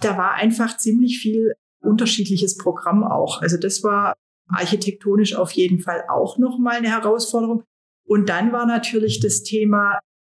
da 0.00 0.16
war 0.16 0.34
einfach 0.34 0.76
ziemlich 0.76 1.18
viel 1.18 1.54
unterschiedliches 1.80 2.56
Programm 2.56 3.04
auch. 3.04 3.42
Also 3.42 3.56
das 3.56 3.82
war 3.82 4.14
architektonisch 4.48 5.34
auf 5.34 5.52
jeden 5.52 5.80
Fall 5.80 6.04
auch 6.08 6.38
nochmal 6.38 6.76
eine 6.76 6.88
Herausforderung. 6.88 7.64
Und 8.06 8.28
dann 8.28 8.52
war 8.52 8.66
natürlich 8.66 9.20
das 9.20 9.42
Thema, 9.42 9.98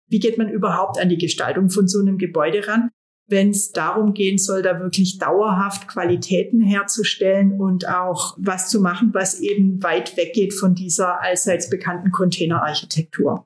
wie 0.09 0.21
geht 0.21 0.39
man 0.39 0.49
überhaupt 0.49 0.99
an 0.99 1.09
die 1.09 1.19
Gestaltung 1.19 1.71
von 1.71 1.87
so 1.87 2.01
einem 2.01 2.19
Gebäude 2.19 2.67
ran, 2.67 2.91
wenn 3.29 3.51
es 3.51 3.73
darum 3.73 4.15
gehen 4.15 4.39
soll, 4.39 4.63
da 4.63 4.81
wirklich 4.81 5.19
dauerhaft 5.19 5.87
Qualitäten 5.87 6.61
herzustellen 6.61 7.61
und 7.61 7.89
auch 7.89 8.37
was 8.39 8.69
zu 8.71 8.81
machen, 8.81 9.11
was 9.13 9.41
eben 9.41 9.83
weit 9.83 10.17
weggeht 10.17 10.55
von 10.55 10.75
dieser 10.75 11.23
allseits 11.23 11.69
bekannten 11.69 12.11
Containerarchitektur. 12.11 13.45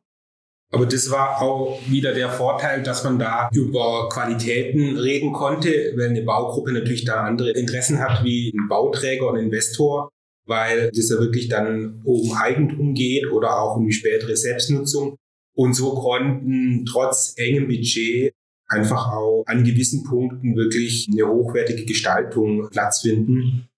Aber 0.72 0.86
das 0.86 1.10
war 1.10 1.42
auch 1.42 1.80
wieder 1.86 2.14
der 2.14 2.30
Vorteil, 2.30 2.82
dass 2.82 3.04
man 3.04 3.18
da 3.18 3.50
über 3.52 4.08
Qualitäten 4.08 4.96
reden 4.96 5.32
konnte, 5.32 5.92
weil 5.96 6.08
eine 6.08 6.22
Baugruppe 6.22 6.72
natürlich 6.72 7.04
da 7.04 7.24
andere 7.24 7.50
Interessen 7.50 7.98
hat 7.98 8.24
wie 8.24 8.54
ein 8.56 8.68
Bauträger 8.68 9.28
und 9.28 9.38
Investor, 9.38 10.08
weil 10.46 10.90
das 10.94 11.10
ja 11.10 11.18
wirklich 11.18 11.48
dann 11.48 12.00
um 12.04 12.32
Eigentum 12.32 12.94
geht 12.94 13.30
oder 13.30 13.60
auch 13.60 13.76
um 13.76 13.86
die 13.86 13.92
spätere 13.92 14.34
Selbstnutzung. 14.34 15.16
Und 15.54 15.74
so 15.74 15.92
konnten 15.92 16.86
trotz 16.86 17.34
engem 17.36 17.66
Budget 17.66 18.32
einfach 18.72 19.12
auch 19.12 19.44
an 19.46 19.64
gewissen 19.64 20.02
Punkten 20.04 20.56
wirklich 20.56 21.08
eine 21.12 21.28
hochwertige 21.28 21.84
Gestaltung 21.84 22.68
Platz 22.70 23.02
finden. 23.02 23.68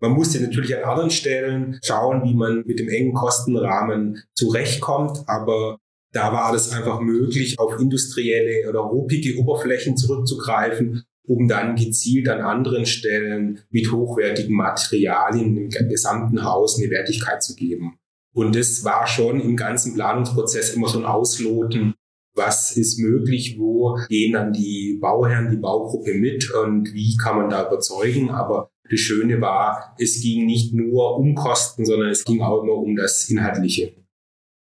Man 0.00 0.12
musste 0.12 0.40
natürlich 0.40 0.76
an 0.76 0.84
anderen 0.84 1.10
Stellen 1.10 1.78
schauen, 1.82 2.22
wie 2.24 2.34
man 2.34 2.62
mit 2.66 2.78
dem 2.78 2.88
engen 2.88 3.14
Kostenrahmen 3.14 4.22
zurechtkommt, 4.34 5.20
aber 5.26 5.78
da 6.12 6.32
war 6.32 6.54
es 6.54 6.72
einfach 6.72 7.00
möglich, 7.00 7.58
auf 7.58 7.78
industrielle 7.80 8.68
oder 8.68 8.80
ruppige 8.80 9.38
Oberflächen 9.38 9.96
zurückzugreifen, 9.96 11.04
um 11.26 11.48
dann 11.48 11.76
gezielt 11.76 12.28
an 12.28 12.40
anderen 12.40 12.86
Stellen 12.86 13.60
mit 13.70 13.90
hochwertigen 13.90 14.54
Materialien 14.54 15.56
im 15.56 15.88
gesamten 15.88 16.44
Haus 16.44 16.78
eine 16.78 16.90
Wertigkeit 16.90 17.42
zu 17.42 17.54
geben. 17.54 17.98
Und 18.32 18.54
das 18.54 18.84
war 18.84 19.06
schon 19.06 19.40
im 19.40 19.56
ganzen 19.56 19.94
Planungsprozess 19.94 20.74
immer 20.74 20.88
so 20.88 20.98
ein 20.98 21.06
Ausloten, 21.06 21.94
was 22.36 22.76
ist 22.76 22.98
möglich, 22.98 23.56
wo 23.58 23.98
gehen 24.08 24.34
dann 24.34 24.52
die 24.52 24.98
Bauherren, 25.00 25.50
die 25.50 25.56
Baugruppe 25.56 26.14
mit 26.14 26.50
und 26.50 26.92
wie 26.92 27.16
kann 27.16 27.36
man 27.36 27.50
da 27.50 27.66
überzeugen. 27.66 28.30
Aber 28.30 28.70
das 28.88 29.00
Schöne 29.00 29.40
war, 29.40 29.96
es 29.98 30.20
ging 30.20 30.46
nicht 30.46 30.74
nur 30.74 31.16
um 31.16 31.34
Kosten, 31.34 31.84
sondern 31.84 32.10
es 32.10 32.24
ging 32.24 32.42
auch 32.42 32.62
immer 32.62 32.74
um 32.74 32.94
das 32.96 33.28
Inhaltliche. 33.28 33.94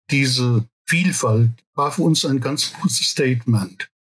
Diese 0.09 0.67
Vielfalt 0.87 1.51
war 1.75 1.91
für 1.91 2.03
uns 2.03 2.25
ein 2.25 2.39
ganz 2.39 2.73
großes 2.73 3.11
Statement. 3.11 3.91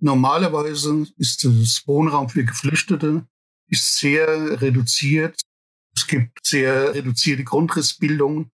Normalerweise 0.00 1.06
ist 1.18 1.44
das 1.44 1.82
Wohnraum 1.86 2.30
für 2.30 2.44
Geflüchtete 2.44 3.26
ist 3.70 3.98
sehr 3.98 4.60
reduziert. 4.60 5.40
Es 5.96 6.06
gibt 6.06 6.44
sehr 6.44 6.94
reduzierte 6.94 7.44
Grundrissbildung. 7.44 8.50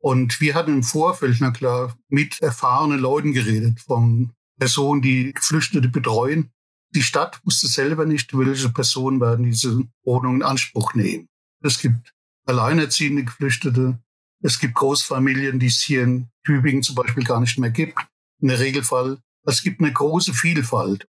Und 0.00 0.40
wir 0.40 0.54
hatten 0.54 0.74
im 0.74 0.82
Vorfeld, 0.82 1.38
na 1.40 1.50
klar, 1.50 1.96
mit 2.08 2.40
erfahrenen 2.40 3.00
Leuten 3.00 3.32
geredet, 3.32 3.80
von 3.80 4.32
Personen, 4.58 5.02
die 5.02 5.32
Geflüchtete 5.32 5.88
betreuen. 5.88 6.50
Die 6.94 7.02
Stadt 7.02 7.40
wusste 7.44 7.66
selber 7.66 8.06
nicht, 8.06 8.36
welche 8.36 8.70
Personen 8.70 9.20
werden 9.20 9.44
diese 9.44 9.82
Wohnung 10.04 10.36
in 10.36 10.42
Anspruch 10.42 10.94
nehmen. 10.94 11.28
Es 11.62 11.80
gibt 11.80 12.14
alleinerziehende 12.46 13.24
Geflüchtete, 13.24 13.98
es 14.40 14.60
gibt 14.60 14.74
Großfamilien, 14.74 15.58
die 15.58 15.66
es 15.66 15.80
hier 15.80 16.04
in 16.04 16.28
Tübingen 16.44 16.82
zum 16.82 16.94
Beispiel 16.94 17.24
gar 17.24 17.40
nicht 17.40 17.58
mehr 17.58 17.70
gibt. 17.70 17.98
In 18.40 18.48
der 18.48 18.60
Regelfall. 18.60 19.18
Es 19.44 19.62
gibt 19.62 19.80
eine 19.80 19.92
große 19.92 20.32
Vielfalt. 20.32 21.08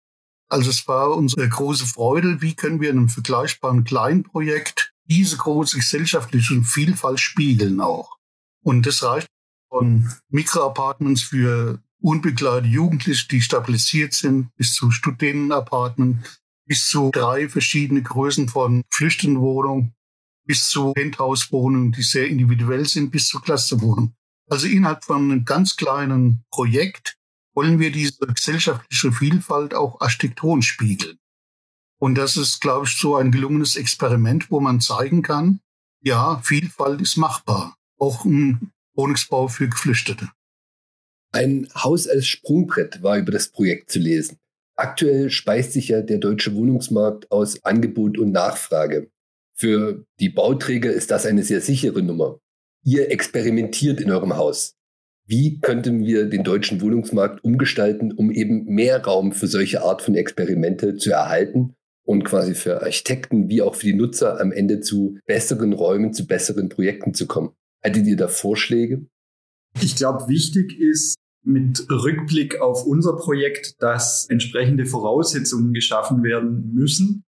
Also 0.50 0.70
es 0.70 0.88
war 0.88 1.12
unsere 1.12 1.48
große 1.48 1.86
Freude, 1.86 2.42
wie 2.42 2.56
können 2.56 2.80
wir 2.80 2.90
in 2.90 2.98
einem 2.98 3.10
vergleichbaren 3.10 3.84
Kleinprojekt 3.84 4.94
diese 5.06 5.36
große 5.36 5.78
gesellschaftliche 5.78 6.62
Vielfalt 6.64 7.20
spiegeln 7.20 7.82
auch. 7.82 8.17
Und 8.68 8.86
das 8.86 9.02
reicht 9.02 9.30
von 9.70 10.12
Mikroapartments 10.28 11.22
für 11.22 11.82
unbegleitete 12.02 12.68
Jugendliche, 12.68 13.26
die 13.30 13.40
stabilisiert 13.40 14.14
sind, 14.14 14.54
bis 14.58 14.74
zu 14.74 14.92
Studentenapartments, 14.92 16.42
bis 16.68 16.90
zu 16.90 17.10
drei 17.14 17.48
verschiedene 17.48 18.04
Größen 18.04 18.50
von 18.50 18.84
Flüchtendenwohnungen 18.92 19.94
bis 20.46 20.68
zu 20.68 20.92
Penthouse-Wohnungen, 20.92 21.94
die 21.94 22.04
sehr 22.04 22.28
individuell 22.28 22.86
sind, 22.86 23.10
bis 23.10 23.30
zu 23.30 23.40
Clusterwohnungen. 23.40 24.18
Also 24.50 24.68
innerhalb 24.68 25.06
von 25.06 25.32
einem 25.32 25.46
ganz 25.46 25.78
kleinen 25.78 26.44
Projekt 26.52 27.16
wollen 27.54 27.80
wir 27.80 27.94
diese 27.94 28.20
gesellschaftliche 28.20 29.14
Vielfalt 29.14 29.74
auch 29.74 30.02
architektonisch 30.02 30.68
spiegeln. 30.68 31.18
Und 32.00 32.16
das 32.16 32.36
ist, 32.36 32.60
glaube 32.60 32.86
ich, 32.86 32.98
so 32.98 33.16
ein 33.16 33.32
gelungenes 33.32 33.78
Experiment, 33.78 34.52
wo 34.52 34.60
man 34.60 34.82
zeigen 34.82 35.22
kann, 35.22 35.62
ja, 36.02 36.40
Vielfalt 36.40 37.00
ist 37.00 37.16
machbar. 37.16 37.77
Auch 38.00 38.26
im 38.26 38.72
Wohnungsbau 38.96 39.48
für 39.48 39.68
Geflüchtete. 39.68 40.30
Ein 41.32 41.68
Haus 41.76 42.08
als 42.08 42.28
Sprungbrett 42.28 43.04
war 43.04 43.18
über 43.18 43.32
das 43.32 43.50
Projekt 43.50 43.92
zu 43.92 44.00
lesen. 44.00 44.38
Aktuell 44.76 45.30
speist 45.30 45.74
sich 45.74 45.90
ja 45.90 46.02
der 46.02 46.20
deutsche 46.20 46.54
Wohnungsmarkt 46.54 47.32
aus 47.32 47.64
Angebot 47.64 48.18
und 48.18 48.32
Nachfrage. 48.32 49.10
Für 49.56 50.06
die 50.20 50.30
Bauträger 50.30 50.92
ist 50.92 51.10
das 51.10 51.26
eine 51.26 51.44
sehr 51.44 51.62
sichere 51.62 52.04
Nummer. 52.04 52.40
Ihr 52.84 53.12
experimentiert 53.12 54.00
in 54.00 54.12
eurem 54.12 54.38
Haus. 54.38 54.76
Wie 55.26 55.60
könnten 55.60 56.06
wir 56.06 56.26
den 56.26 56.44
deutschen 56.44 56.80
Wohnungsmarkt 56.80 57.44
umgestalten, 57.44 58.12
um 58.12 58.32
eben 58.32 58.66
mehr 58.66 59.04
Raum 59.04 59.34
für 59.34 59.48
solche 59.48 59.82
Art 59.82 60.02
von 60.02 60.16
Experimente 60.16 60.96
zu 60.96 61.12
erhalten 61.12 61.74
und 62.06 62.24
quasi 62.24 62.54
für 62.54 62.82
Architekten 62.82 63.50
wie 63.50 63.62
auch 63.62 63.76
für 63.76 63.88
die 63.88 63.94
Nutzer 63.94 64.40
am 64.40 64.52
Ende 64.52 64.80
zu 64.80 65.18
besseren 65.26 65.74
Räumen, 65.74 66.14
zu 66.14 66.28
besseren 66.28 66.70
Projekten 66.70 67.14
zu 67.14 67.28
kommen? 67.28 67.52
Hattet 67.88 68.06
ihr 68.06 68.18
da 68.18 68.28
Vorschläge? 68.28 69.06
Ich 69.82 69.96
glaube, 69.96 70.28
wichtig 70.28 70.78
ist 70.78 71.16
mit 71.46 71.90
Rückblick 71.90 72.60
auf 72.60 72.86
unser 72.86 73.16
Projekt, 73.16 73.76
dass 73.80 74.28
entsprechende 74.30 74.86
Voraussetzungen 74.86 75.74
geschaffen 75.74 76.22
werden 76.22 76.74
müssen, 76.74 77.24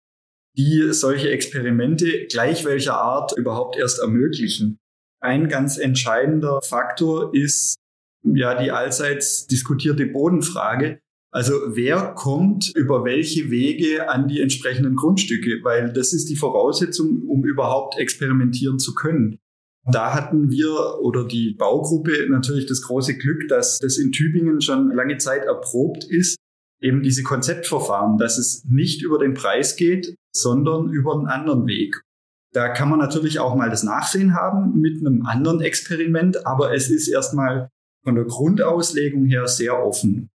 die 0.57 0.92
solche 0.92 1.31
Experimente 1.31 2.27
gleich 2.27 2.64
welcher 2.64 2.97
Art 2.97 3.38
überhaupt 3.38 3.77
erst 3.77 4.01
ermöglichen. 4.01 4.79
Ein 5.21 5.49
ganz 5.49 5.79
entscheidender 5.79 6.61
Faktor 6.62 7.33
ist 7.33 7.77
ja 8.25 8.61
die 8.61 8.73
allseits 8.73 9.47
diskutierte 9.47 10.07
Bodenfrage. 10.07 10.99
Also 11.31 11.53
wer 11.68 12.14
kommt 12.14 12.73
über 12.75 13.05
welche 13.05 13.49
Wege 13.53 14.09
an 14.09 14.27
die 14.27 14.40
entsprechenden 14.40 14.97
Grundstücke? 14.97 15.62
Weil 15.62 15.92
das 15.92 16.12
ist 16.12 16.29
die 16.29 16.37
Voraussetzung, 16.37 17.23
um 17.29 17.44
überhaupt 17.44 17.97
experimentieren 17.97 18.81
zu 18.81 18.97
können. 18.97 19.38
Da 19.90 20.14
hatten 20.14 20.51
wir 20.51 21.01
oder 21.01 21.24
die 21.24 21.55
Baugruppe 21.55 22.27
natürlich 22.29 22.66
das 22.66 22.83
große 22.83 23.16
Glück, 23.16 23.48
dass 23.48 23.79
das 23.79 23.96
in 23.96 24.12
Tübingen 24.12 24.61
schon 24.61 24.90
lange 24.92 25.16
Zeit 25.18 25.44
erprobt 25.44 26.05
ist 26.05 26.37
eben 26.81 27.03
diese 27.03 27.22
Konzeptverfahren, 27.22 28.18
dass 28.18 28.38
es 28.38 28.64
nicht 28.64 29.03
über 29.03 29.18
den 29.18 29.35
Preis 29.35 29.77
geht, 29.77 30.14
sondern 30.35 30.92
über 30.92 31.14
einen 31.14 31.27
anderen 31.27 31.66
Weg. 31.66 32.03
Da 32.55 32.68
kann 32.68 32.88
man 32.88 32.98
natürlich 32.98 33.40
auch 33.40 33.55
mal 33.55 33.70
das 33.70 33.83
Nachsehen 33.83 34.35
haben 34.35 34.81
mit 34.81 35.01
einem 35.01 35.27
anderen 35.27 35.61
Experiment, 35.61 36.46
aber 36.46 36.74
es 36.74 36.88
ist 36.88 37.09
erstmal 37.09 37.68
von 38.05 38.14
der 38.14 38.24
Grundauslegung 38.24 39.27
her 39.27 39.46
sehr 39.48 39.85
offen. 39.85 40.31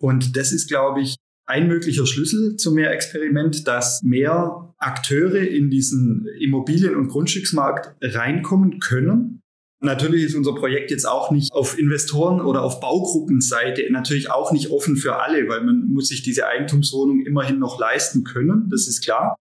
Und 0.00 0.36
das 0.36 0.52
ist, 0.52 0.68
glaube 0.68 1.02
ich, 1.02 1.16
ein 1.50 1.68
möglicher 1.68 2.06
Schlüssel 2.06 2.56
zu 2.56 2.72
mehr 2.72 2.92
Experiment, 2.92 3.66
dass 3.66 4.02
mehr 4.02 4.72
Akteure 4.78 5.42
in 5.42 5.68
diesen 5.68 6.26
Immobilien- 6.40 6.96
und 6.96 7.08
Grundstücksmarkt 7.08 7.94
reinkommen 8.00 8.78
können 8.78 9.40
Natürlich 9.82 10.24
ist 10.24 10.34
unser 10.34 10.54
Projekt 10.54 10.90
jetzt 10.90 11.08
auch 11.08 11.30
nicht 11.30 11.52
auf 11.52 11.78
Investoren 11.78 12.42
oder 12.42 12.62
auf 12.62 12.80
Baugruppenseite 12.80 13.90
natürlich 13.90 14.30
auch 14.30 14.52
nicht 14.52 14.70
offen 14.70 14.96
für 14.96 15.16
alle, 15.16 15.48
weil 15.48 15.64
man 15.64 15.86
muss 15.86 16.08
sich 16.08 16.22
diese 16.22 16.46
Eigentumswohnung 16.46 17.24
immerhin 17.24 17.58
noch 17.58 17.80
leisten 17.80 18.22
können, 18.24 18.68
das 18.70 18.86
ist 18.86 19.02
klar. 19.02 19.36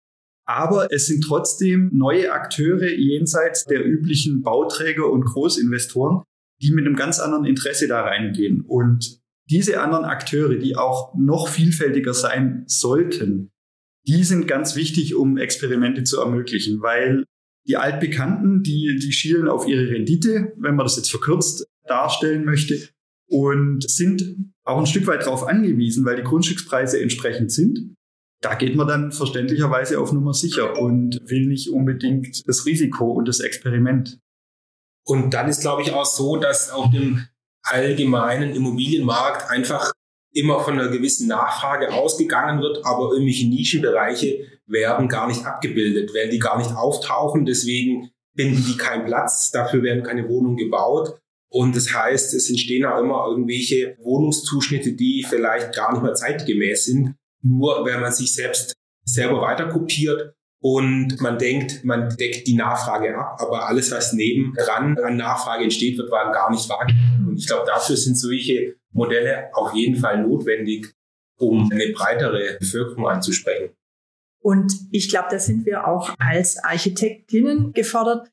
Aber 0.46 0.94
es 0.94 1.08
sind 1.08 1.24
trotzdem 1.24 1.90
neue 1.92 2.32
Akteure 2.32 2.88
jenseits 2.88 3.66
der 3.66 3.84
üblichen 3.84 4.44
Bauträger 4.44 5.10
und 5.10 5.26
Großinvestoren, 5.26 6.22
die 6.62 6.72
mit 6.72 6.86
einem 6.86 6.96
ganz 6.96 7.20
anderen 7.20 7.46
Interesse 7.46 7.88
da 7.88 8.02
reingehen. 8.02 8.62
Und 8.62 9.20
diese 9.50 9.82
anderen 9.82 10.06
Akteure, 10.06 10.56
die 10.56 10.76
auch 10.76 11.14
noch 11.16 11.48
vielfältiger 11.48 12.14
sein 12.14 12.64
sollten, 12.68 13.52
die 14.08 14.24
sind 14.24 14.48
ganz 14.48 14.76
wichtig, 14.76 15.16
um 15.16 15.38
Experimente 15.38 16.04
zu 16.04 16.20
ermöglichen, 16.20 16.82
weil 16.82 17.26
die 17.68 17.78
Altbekannten, 17.78 18.64
die, 18.64 18.98
die 19.02 19.12
schielen 19.12 19.50
auf 19.50 19.68
ihre 19.68 19.90
Rendite, 19.90 20.54
wenn 20.58 20.76
man 20.76 20.86
das 20.86 20.96
jetzt 20.96 21.12
verkürzt 21.12 21.68
darstellen 21.86 22.46
möchte, 22.46 22.90
und 23.30 23.90
sind 23.90 24.54
auch 24.64 24.80
ein 24.80 24.86
Stück 24.86 25.06
weit 25.08 25.26
darauf 25.26 25.46
angewiesen, 25.46 26.06
weil 26.06 26.16
die 26.16 26.24
Grundstückspreise 26.24 27.02
entsprechend 27.02 27.52
sind. 27.52 27.96
Da 28.42 28.56
geht 28.56 28.76
man 28.76 28.88
dann 28.88 29.12
verständlicherweise 29.12 30.00
auf 30.00 30.14
Nummer 30.14 30.34
sicher 30.34 30.80
und 30.80 31.20
will 31.26 31.48
nicht 31.48 31.70
unbedingt 31.70 32.48
das 32.48 32.66
Risiko 32.66 33.12
und 33.12 33.28
das 33.28 33.40
Experiment. 33.40 34.20
Und 35.06 35.34
dann 35.34 35.50
ist, 35.50 35.62
glaube 35.62 35.82
ich, 35.82 35.92
auch 35.92 36.06
so, 36.06 36.38
dass 36.38 36.70
auf 36.70 36.92
dem 36.92 37.26
allgemeinen 37.70 38.56
Immobilienmarkt 38.56 39.50
einfach 39.50 39.92
immer 40.34 40.60
von 40.60 40.80
einer 40.80 40.90
gewissen 40.90 41.28
Nachfrage 41.28 41.94
ausgegangen 41.94 42.62
wird, 42.62 42.86
aber 42.86 43.12
irgendwelche 43.12 43.48
Nischenbereiche 43.48 44.46
werden 44.68 45.08
gar 45.08 45.28
nicht 45.28 45.46
abgebildet, 45.46 46.12
weil 46.14 46.30
die 46.30 46.40
gar 46.40 46.58
nicht 46.58 46.76
auftauchen. 46.76 47.46
Deswegen 47.46 48.12
finden 48.36 48.64
die 48.66 48.78
keinen 48.78 49.06
Platz, 49.06 49.52
dafür 49.52 49.82
werden 49.84 50.04
keine 50.04 50.28
Wohnungen 50.30 50.58
gebaut. 50.58 51.20
Und 51.50 51.76
das 51.76 51.94
heißt, 51.94 52.34
es 52.34 52.50
entstehen 52.50 52.86
auch 52.86 53.00
immer 53.00 53.26
irgendwelche 53.28 53.98
Wohnungszuschnitte, 54.02 54.94
die 54.94 55.26
vielleicht 55.28 55.74
gar 55.74 55.94
nicht 55.94 56.04
mehr 56.04 56.14
zeitgemäß 56.14 56.86
sind, 56.86 57.16
nur 57.42 57.86
wenn 57.86 58.02
man 58.02 58.12
sich 58.12 58.34
selbst 58.34 58.74
selber 59.06 59.42
weiterkopiert 59.42 60.34
und 60.70 61.22
man 61.22 61.38
denkt, 61.38 61.86
man 61.86 62.10
deckt 62.18 62.46
die 62.46 62.56
Nachfrage 62.56 63.18
ab, 63.18 63.38
aber 63.40 63.70
alles, 63.70 63.90
was 63.90 64.12
nebendran 64.12 64.98
an 65.00 65.16
Nachfrage 65.16 65.64
entsteht, 65.64 65.98
wird 65.98 66.12
man 66.12 66.34
gar 66.34 66.52
nicht 66.52 66.68
wahrgenommen. 66.68 67.26
Und 67.30 67.38
ich 67.38 67.48
glaube, 67.48 67.66
dafür 67.66 67.96
sind 67.96 68.18
solche 68.18 68.76
Modelle 68.92 69.50
auf 69.54 69.74
jeden 69.74 69.96
Fall 69.96 70.22
notwendig, 70.22 70.94
um 71.40 71.72
eine 71.72 71.94
breitere 71.94 72.58
Bevölkerung 72.60 73.08
anzusprechen. 73.08 73.78
Und 74.42 74.74
ich 74.92 75.10
glaube, 75.10 75.30
da 75.32 75.40
sind 75.40 75.66
wir 75.66 75.88
auch 75.88 76.14
als 76.20 76.62
Architektinnen 76.62 77.72
gefordert, 77.72 78.28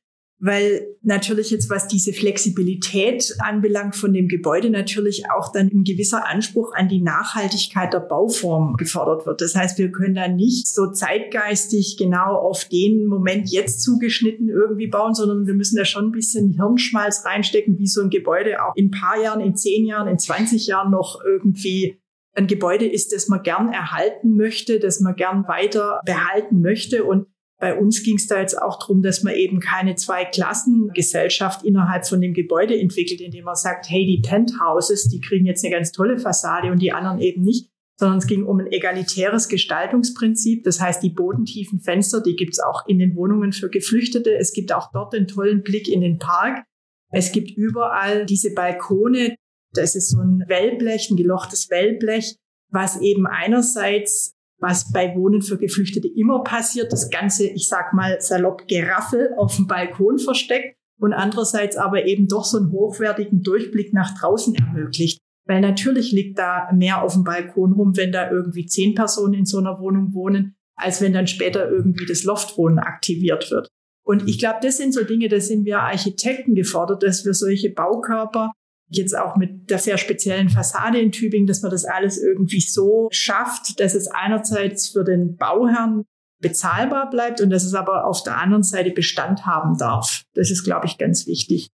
weil 0.44 0.86
natürlich 1.00 1.50
jetzt, 1.50 1.70
was 1.70 1.88
diese 1.88 2.12
Flexibilität 2.12 3.34
anbelangt 3.38 3.96
von 3.96 4.12
dem 4.12 4.28
Gebäude, 4.28 4.68
natürlich 4.68 5.24
auch 5.30 5.50
dann 5.50 5.68
ein 5.68 5.84
gewisser 5.84 6.28
Anspruch 6.28 6.74
an 6.74 6.86
die 6.86 7.00
Nachhaltigkeit 7.00 7.94
der 7.94 8.00
Bauform 8.00 8.76
gefordert 8.76 9.24
wird. 9.24 9.40
Das 9.40 9.54
heißt, 9.54 9.78
wir 9.78 9.90
können 9.90 10.14
da 10.14 10.28
nicht 10.28 10.68
so 10.68 10.92
zeitgeistig 10.92 11.96
genau 11.98 12.36
auf 12.36 12.66
den 12.66 13.06
Moment 13.06 13.50
jetzt 13.50 13.82
zugeschnitten 13.82 14.50
irgendwie 14.50 14.88
bauen, 14.88 15.14
sondern 15.14 15.46
wir 15.46 15.54
müssen 15.54 15.76
da 15.76 15.86
schon 15.86 16.08
ein 16.08 16.12
bisschen 16.12 16.50
Hirnschmalz 16.50 17.24
reinstecken, 17.24 17.78
wie 17.78 17.86
so 17.86 18.02
ein 18.02 18.10
Gebäude 18.10 18.62
auch 18.62 18.76
in 18.76 18.88
ein 18.88 18.90
paar 18.90 19.18
Jahren, 19.18 19.40
in 19.40 19.56
zehn 19.56 19.86
Jahren, 19.86 20.08
in 20.08 20.18
20 20.18 20.66
Jahren 20.66 20.90
noch 20.90 21.22
irgendwie 21.24 21.98
ein 22.34 22.48
Gebäude 22.48 22.86
ist, 22.86 23.14
das 23.14 23.28
man 23.28 23.42
gern 23.42 23.72
erhalten 23.72 24.36
möchte, 24.36 24.78
das 24.78 25.00
man 25.00 25.16
gern 25.16 25.48
weiter 25.48 26.00
behalten 26.04 26.60
möchte 26.60 27.04
und 27.04 27.28
bei 27.64 27.74
uns 27.74 28.02
ging 28.02 28.16
es 28.16 28.26
da 28.26 28.40
jetzt 28.40 28.60
auch 28.60 28.78
darum, 28.78 29.00
dass 29.00 29.22
man 29.22 29.32
eben 29.32 29.58
keine 29.58 29.94
Zwei-Klassen-Gesellschaft 29.94 31.64
innerhalb 31.64 32.06
von 32.06 32.20
dem 32.20 32.34
Gebäude 32.34 32.78
entwickelt, 32.78 33.22
indem 33.22 33.46
man 33.46 33.54
sagt, 33.54 33.88
hey, 33.88 34.04
die 34.04 34.20
Penthouses, 34.20 35.08
die 35.08 35.18
kriegen 35.18 35.46
jetzt 35.46 35.64
eine 35.64 35.74
ganz 35.74 35.90
tolle 35.90 36.18
Fassade 36.18 36.70
und 36.70 36.82
die 36.82 36.92
anderen 36.92 37.20
eben 37.20 37.40
nicht, 37.40 37.70
sondern 37.98 38.18
es 38.18 38.26
ging 38.26 38.44
um 38.44 38.60
ein 38.60 38.70
egalitäres 38.70 39.48
Gestaltungsprinzip. 39.48 40.62
Das 40.64 40.78
heißt, 40.78 41.02
die 41.02 41.08
bodentiefen 41.08 41.80
Fenster, 41.80 42.20
die 42.20 42.36
gibt 42.36 42.52
es 42.52 42.60
auch 42.60 42.86
in 42.86 42.98
den 42.98 43.16
Wohnungen 43.16 43.54
für 43.54 43.70
Geflüchtete. 43.70 44.36
Es 44.36 44.52
gibt 44.52 44.70
auch 44.70 44.92
dort 44.92 45.14
den 45.14 45.26
tollen 45.26 45.62
Blick 45.62 45.88
in 45.88 46.02
den 46.02 46.18
Park. 46.18 46.64
Es 47.12 47.32
gibt 47.32 47.50
überall 47.50 48.26
diese 48.26 48.52
Balkone. 48.52 49.36
Das 49.72 49.96
ist 49.96 50.10
so 50.10 50.20
ein 50.20 50.44
Wellblech, 50.48 51.08
ein 51.10 51.16
gelochtes 51.16 51.70
Wellblech, 51.70 52.36
was 52.70 53.00
eben 53.00 53.26
einerseits 53.26 54.33
was 54.64 54.90
bei 54.90 55.14
Wohnen 55.14 55.42
für 55.42 55.58
Geflüchtete 55.58 56.08
immer 56.08 56.42
passiert, 56.42 56.90
das 56.90 57.10
ganze, 57.10 57.46
ich 57.46 57.68
sag 57.68 57.92
mal 57.92 58.18
salopp 58.20 58.66
Geraffel 58.66 59.34
auf 59.36 59.56
dem 59.56 59.66
Balkon 59.66 60.18
versteckt 60.18 60.76
und 60.98 61.12
andererseits 61.12 61.76
aber 61.76 62.06
eben 62.06 62.28
doch 62.28 62.46
so 62.46 62.56
einen 62.56 62.72
hochwertigen 62.72 63.42
Durchblick 63.42 63.92
nach 63.92 64.18
draußen 64.18 64.54
ermöglicht. 64.54 65.18
Weil 65.46 65.60
natürlich 65.60 66.12
liegt 66.12 66.38
da 66.38 66.70
mehr 66.72 67.02
auf 67.02 67.12
dem 67.12 67.24
Balkon 67.24 67.72
rum, 67.72 67.94
wenn 67.96 68.10
da 68.10 68.30
irgendwie 68.30 68.64
zehn 68.64 68.94
Personen 68.94 69.34
in 69.34 69.44
so 69.44 69.58
einer 69.58 69.78
Wohnung 69.78 70.14
wohnen, 70.14 70.54
als 70.76 71.02
wenn 71.02 71.12
dann 71.12 71.26
später 71.26 71.68
irgendwie 71.70 72.06
das 72.06 72.24
Loftwohnen 72.24 72.78
aktiviert 72.78 73.50
wird. 73.50 73.68
Und 74.06 74.26
ich 74.26 74.38
glaube, 74.38 74.60
das 74.62 74.78
sind 74.78 74.94
so 74.94 75.04
Dinge, 75.04 75.28
da 75.28 75.40
sind 75.40 75.66
wir 75.66 75.80
Architekten 75.80 76.54
gefordert, 76.54 77.02
dass 77.02 77.26
wir 77.26 77.34
solche 77.34 77.70
Baukörper 77.70 78.52
jetzt 78.96 79.16
auch 79.16 79.36
mit 79.36 79.70
der 79.70 79.78
sehr 79.78 79.98
speziellen 79.98 80.48
Fassade 80.48 80.98
in 80.98 81.12
Tübingen, 81.12 81.46
dass 81.46 81.62
man 81.62 81.70
das 81.70 81.84
alles 81.84 82.22
irgendwie 82.22 82.60
so 82.60 83.08
schafft, 83.10 83.80
dass 83.80 83.94
es 83.94 84.08
einerseits 84.08 84.88
für 84.88 85.04
den 85.04 85.36
Bauherrn 85.36 86.04
bezahlbar 86.40 87.08
bleibt 87.10 87.40
und 87.40 87.50
dass 87.50 87.64
es 87.64 87.74
aber 87.74 88.06
auf 88.06 88.22
der 88.22 88.38
anderen 88.38 88.62
Seite 88.62 88.90
Bestand 88.90 89.46
haben 89.46 89.78
darf. 89.78 90.24
Das 90.34 90.50
ist, 90.50 90.64
glaube 90.64 90.86
ich, 90.86 90.98
ganz 90.98 91.26
wichtig. 91.26 91.70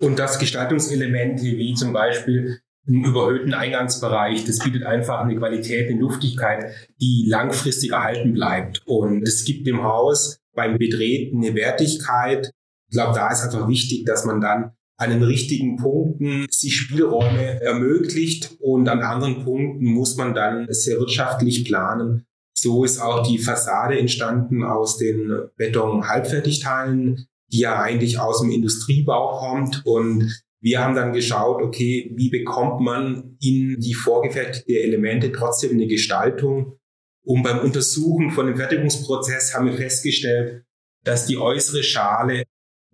Und 0.00 0.18
das 0.18 0.38
Gestaltungselemente 0.38 1.42
wie 1.42 1.74
zum 1.74 1.92
Beispiel 1.92 2.60
einen 2.86 3.04
überhöhten 3.04 3.54
Eingangsbereich, 3.54 4.44
das 4.44 4.58
bietet 4.58 4.84
einfach 4.84 5.20
eine 5.20 5.36
Qualität, 5.36 5.90
eine 5.90 6.00
Luftigkeit, 6.00 6.72
die 7.00 7.26
langfristig 7.28 7.92
erhalten 7.92 8.34
bleibt. 8.34 8.82
Und 8.86 9.22
es 9.26 9.44
gibt 9.44 9.66
dem 9.66 9.82
Haus 9.82 10.38
beim 10.54 10.78
Betreten 10.78 11.44
eine 11.44 11.54
Wertigkeit. 11.54 12.50
Ich 12.88 12.96
glaube, 12.96 13.14
da 13.14 13.30
ist 13.30 13.42
einfach 13.42 13.68
wichtig, 13.68 14.04
dass 14.04 14.24
man 14.24 14.40
dann 14.40 14.72
an 14.96 15.10
den 15.10 15.22
richtigen 15.22 15.76
Punkten 15.76 16.46
sich 16.50 16.76
Spielräume 16.76 17.60
ermöglicht 17.60 18.56
und 18.60 18.88
an 18.88 19.00
anderen 19.00 19.44
Punkten 19.44 19.84
muss 19.86 20.16
man 20.16 20.34
dann 20.34 20.66
sehr 20.70 20.98
wirtschaftlich 20.98 21.64
planen. 21.64 22.26
So 22.56 22.84
ist 22.84 23.00
auch 23.00 23.26
die 23.26 23.38
Fassade 23.38 23.98
entstanden 23.98 24.62
aus 24.62 24.96
den 24.96 25.32
Beton-Halbfertigteilen, 25.56 27.26
die 27.52 27.58
ja 27.58 27.80
eigentlich 27.80 28.18
aus 28.18 28.40
dem 28.40 28.50
Industriebau 28.50 29.38
kommt 29.38 29.82
und 29.84 30.44
wir 30.64 30.80
haben 30.80 30.94
dann 30.94 31.12
geschaut, 31.12 31.60
okay, 31.60 32.10
wie 32.16 32.30
bekommt 32.30 32.80
man 32.80 33.36
in 33.38 33.78
die 33.80 33.92
vorgefertigte 33.92 34.80
Elemente 34.80 35.30
trotzdem 35.30 35.72
eine 35.72 35.86
Gestaltung? 35.86 36.78
Und 37.22 37.42
beim 37.42 37.58
Untersuchen 37.58 38.30
von 38.30 38.46
dem 38.46 38.56
Fertigungsprozess 38.56 39.54
haben 39.54 39.66
wir 39.66 39.74
festgestellt, 39.74 40.64
dass 41.04 41.26
die 41.26 41.36
äußere 41.36 41.82
Schale 41.82 42.44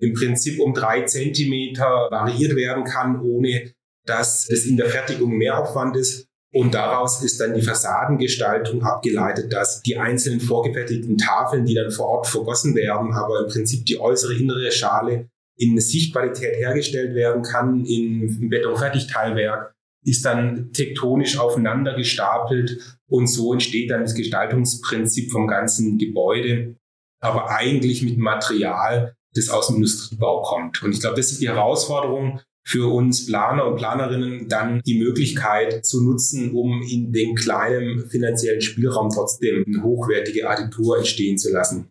im 0.00 0.14
Prinzip 0.14 0.60
um 0.60 0.74
drei 0.74 1.02
Zentimeter 1.02 2.08
variiert 2.10 2.56
werden 2.56 2.84
kann, 2.84 3.20
ohne 3.20 3.72
dass 4.06 4.48
es 4.48 4.66
in 4.66 4.76
der 4.76 4.86
Fertigung 4.86 5.36
Mehraufwand 5.36 5.96
ist. 5.96 6.26
Und 6.52 6.74
daraus 6.74 7.22
ist 7.22 7.40
dann 7.40 7.54
die 7.54 7.62
Fassadengestaltung 7.62 8.82
abgeleitet, 8.82 9.52
dass 9.52 9.82
die 9.82 9.96
einzelnen 9.96 10.40
vorgefertigten 10.40 11.16
Tafeln, 11.16 11.64
die 11.64 11.74
dann 11.74 11.92
vor 11.92 12.06
Ort 12.06 12.26
vergossen 12.26 12.74
werden, 12.74 13.12
aber 13.12 13.44
im 13.44 13.52
Prinzip 13.52 13.86
die 13.86 14.00
äußere, 14.00 14.34
innere 14.34 14.72
Schale 14.72 15.28
in 15.56 15.78
Sichtqualität 15.78 16.56
hergestellt 16.56 17.14
werden 17.14 17.42
kann 17.42 17.84
im 17.84 18.48
Betonfertigteilwerk, 18.48 19.74
ist 20.04 20.24
dann 20.24 20.72
tektonisch 20.72 21.38
aufeinander 21.38 21.94
gestapelt 21.94 22.98
und 23.08 23.26
so 23.26 23.52
entsteht 23.52 23.90
dann 23.90 24.00
das 24.00 24.14
Gestaltungsprinzip 24.14 25.30
vom 25.30 25.46
ganzen 25.46 25.98
Gebäude, 25.98 26.76
aber 27.20 27.50
eigentlich 27.50 28.02
mit 28.02 28.16
Material, 28.16 29.14
das 29.34 29.48
aus 29.48 29.68
dem 29.68 29.76
Industriebau 29.76 30.42
kommt. 30.42 30.82
Und 30.82 30.92
ich 30.92 31.00
glaube, 31.00 31.16
das 31.16 31.30
ist 31.32 31.40
die 31.40 31.48
Herausforderung 31.48 32.40
für 32.64 32.92
uns 32.92 33.26
Planer 33.26 33.66
und 33.66 33.76
Planerinnen, 33.76 34.48
dann 34.48 34.80
die 34.82 34.98
Möglichkeit 34.98 35.84
zu 35.84 36.02
nutzen, 36.02 36.52
um 36.52 36.82
in 36.82 37.12
dem 37.12 37.34
kleinen 37.34 38.08
finanziellen 38.08 38.60
Spielraum 38.60 39.10
trotzdem 39.10 39.64
eine 39.66 39.82
hochwertige 39.82 40.48
Architektur 40.48 40.98
entstehen 40.98 41.38
zu 41.38 41.52
lassen. 41.52 41.90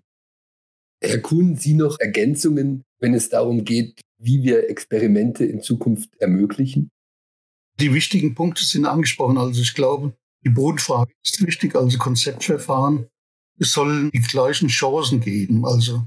Herr 1.02 1.20
Kuhn, 1.20 1.56
Sie 1.56 1.74
noch 1.74 1.98
Ergänzungen, 2.00 2.84
wenn 3.00 3.14
es 3.14 3.30
darum 3.30 3.64
geht, 3.64 4.02
wie 4.18 4.44
wir 4.44 4.70
Experimente 4.70 5.46
in 5.46 5.62
Zukunft 5.62 6.10
ermöglichen? 6.20 6.92
Die 7.80 7.94
wichtigen 7.94 8.36
Punkte 8.36 8.66
sind 8.66 8.86
angesprochen. 8.86 9.38
Also 9.38 9.62
ich 9.62 9.74
glaube, 9.74 10.14
die 10.46 10.50
Bodenfrage 10.50 11.12
ist 11.24 11.46
wichtig, 11.46 11.76
also 11.76 11.98
Konzeptverfahren. 11.98 13.08
Es 13.58 13.72
sollen 13.72 14.12
die 14.12 14.22
gleichen 14.22 14.68
Chancen 14.68 15.22
geben. 15.22 15.66
Also 15.66 16.06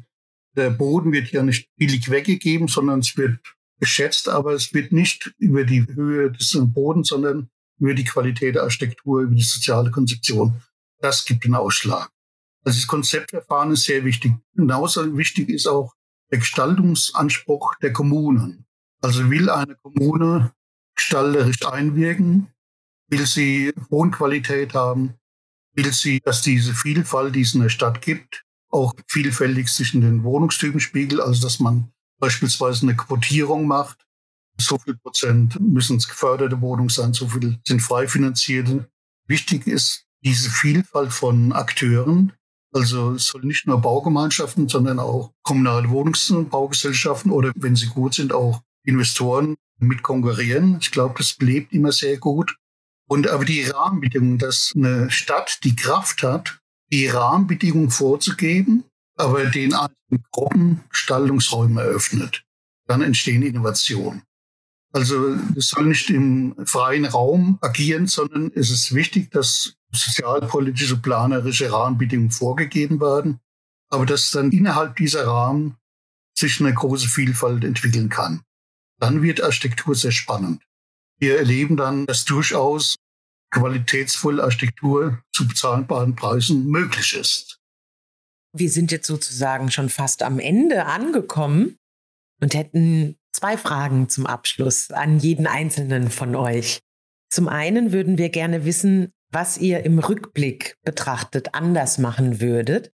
der 0.56 0.70
Boden 0.70 1.12
wird 1.12 1.30
ja 1.32 1.42
nicht 1.42 1.68
billig 1.76 2.10
weggegeben, 2.10 2.68
sondern 2.68 3.00
es 3.00 3.16
wird 3.16 3.38
geschätzt, 3.80 4.28
aber 4.28 4.52
es 4.52 4.72
wird 4.74 4.92
nicht 4.92 5.34
über 5.38 5.64
die 5.64 5.86
Höhe 5.86 6.30
des 6.30 6.56
Bodens, 6.72 7.08
sondern 7.08 7.50
über 7.78 7.94
die 7.94 8.04
Qualität 8.04 8.54
der 8.54 8.62
Architektur, 8.62 9.22
über 9.22 9.34
die 9.34 9.42
soziale 9.42 9.90
Konzeption. 9.90 10.62
Das 11.00 11.24
gibt 11.24 11.44
den 11.44 11.54
Ausschlag. 11.54 12.10
Also 12.64 12.78
das 12.78 12.86
Konzeptverfahren 12.86 13.72
ist 13.72 13.84
sehr 13.84 14.04
wichtig. 14.04 14.32
Genauso 14.54 15.16
wichtig 15.16 15.48
ist 15.48 15.66
auch 15.66 15.94
der 16.30 16.38
Gestaltungsanspruch 16.38 17.74
der 17.82 17.92
Kommunen. 17.92 18.66
Also 19.00 19.28
will 19.30 19.50
eine 19.50 19.74
Kommune 19.74 20.52
gestalterisch 20.94 21.66
einwirken, 21.66 22.52
will 23.08 23.26
sie 23.26 23.72
Wohnqualität 23.90 24.74
haben, 24.74 25.14
will 25.74 25.92
sie, 25.92 26.20
dass 26.20 26.42
diese 26.42 26.74
Vielfalt, 26.74 27.34
die 27.34 27.40
es 27.40 27.54
in 27.54 27.62
der 27.62 27.68
Stadt 27.68 28.00
gibt, 28.00 28.44
auch 28.72 28.94
vielfältig 29.08 29.68
sich 29.68 29.94
in 29.94 30.00
den 30.00 30.24
Wohnungstypen 30.24 30.80
spiegelt, 30.80 31.20
also 31.20 31.42
dass 31.42 31.60
man 31.60 31.92
beispielsweise 32.18 32.82
eine 32.86 32.96
Quotierung 32.96 33.66
macht. 33.66 34.06
So 34.58 34.78
viel 34.78 34.96
Prozent 34.96 35.58
müssen 35.60 35.96
es 35.96 36.08
geförderte 36.08 36.60
Wohnungen 36.60 36.88
sein, 36.88 37.12
so 37.12 37.28
viel 37.28 37.58
sind 37.64 37.80
frei 37.80 38.08
finanzierte. 38.08 38.88
Wichtig 39.26 39.66
ist 39.66 40.06
diese 40.24 40.50
Vielfalt 40.50 41.12
von 41.12 41.52
Akteuren. 41.52 42.32
Also 42.72 43.12
es 43.12 43.26
soll 43.26 43.42
nicht 43.42 43.66
nur 43.66 43.80
Baugemeinschaften, 43.80 44.68
sondern 44.68 44.98
auch 44.98 45.32
kommunale 45.42 45.90
Wohnungsbaugesellschaften 45.90 47.30
oder 47.30 47.52
wenn 47.54 47.76
sie 47.76 47.88
gut 47.88 48.14
sind, 48.14 48.32
auch 48.32 48.62
Investoren 48.84 49.56
mit 49.78 50.02
konkurrieren. 50.02 50.78
Ich 50.80 50.90
glaube, 50.90 51.14
das 51.18 51.34
belebt 51.34 51.72
immer 51.72 51.92
sehr 51.92 52.18
gut. 52.18 52.56
Und 53.08 53.28
aber 53.28 53.44
die 53.44 53.64
Rahmenbedingungen, 53.64 54.38
dass 54.38 54.72
eine 54.74 55.10
Stadt 55.10 55.58
die 55.64 55.76
Kraft 55.76 56.22
hat, 56.22 56.61
die 56.92 57.08
Rahmenbedingungen 57.08 57.90
vorzugeben, 57.90 58.84
aber 59.16 59.46
den 59.46 59.74
einzelnen 59.74 60.24
Gruppen 60.30 60.84
Gestaltungsräume 60.90 61.80
eröffnet. 61.80 62.44
Dann 62.86 63.02
entstehen 63.02 63.42
Innovationen. 63.42 64.22
Also 64.92 65.36
es 65.56 65.68
soll 65.68 65.86
nicht 65.86 66.10
im 66.10 66.54
freien 66.66 67.06
Raum 67.06 67.58
agieren, 67.62 68.06
sondern 68.06 68.52
es 68.54 68.70
ist 68.70 68.94
wichtig, 68.94 69.30
dass 69.30 69.74
sozialpolitische, 69.90 70.98
planerische 70.98 71.72
Rahmenbedingungen 71.72 72.30
vorgegeben 72.30 73.00
werden, 73.00 73.40
aber 73.88 74.04
dass 74.04 74.30
dann 74.30 74.52
innerhalb 74.52 74.96
dieser 74.96 75.26
Rahmen 75.26 75.76
sich 76.36 76.60
eine 76.60 76.74
große 76.74 77.08
Vielfalt 77.08 77.64
entwickeln 77.64 78.10
kann. 78.10 78.42
Dann 78.98 79.22
wird 79.22 79.42
Architektur 79.42 79.94
sehr 79.94 80.12
spannend. 80.12 80.62
Wir 81.18 81.38
erleben 81.38 81.76
dann, 81.76 82.06
dass 82.06 82.24
durchaus 82.24 82.96
qualitätsvolle 83.52 84.42
Architektur 84.42 85.22
zu 85.32 85.46
bezahlbaren 85.46 86.16
Preisen 86.16 86.66
möglich 86.66 87.16
ist. 87.16 87.60
Wir 88.54 88.70
sind 88.70 88.90
jetzt 88.90 89.06
sozusagen 89.06 89.70
schon 89.70 89.88
fast 89.88 90.22
am 90.22 90.38
Ende 90.38 90.86
angekommen 90.86 91.76
und 92.40 92.54
hätten 92.54 93.16
zwei 93.32 93.56
Fragen 93.56 94.08
zum 94.08 94.26
Abschluss 94.26 94.90
an 94.90 95.18
jeden 95.18 95.46
einzelnen 95.46 96.10
von 96.10 96.34
euch. 96.34 96.80
Zum 97.30 97.48
einen 97.48 97.92
würden 97.92 98.18
wir 98.18 98.28
gerne 98.28 98.64
wissen, 98.64 99.10
was 99.30 99.56
ihr 99.56 99.84
im 99.84 99.98
Rückblick 99.98 100.76
betrachtet 100.84 101.54
anders 101.54 101.98
machen 101.98 102.40
würdet 102.40 102.92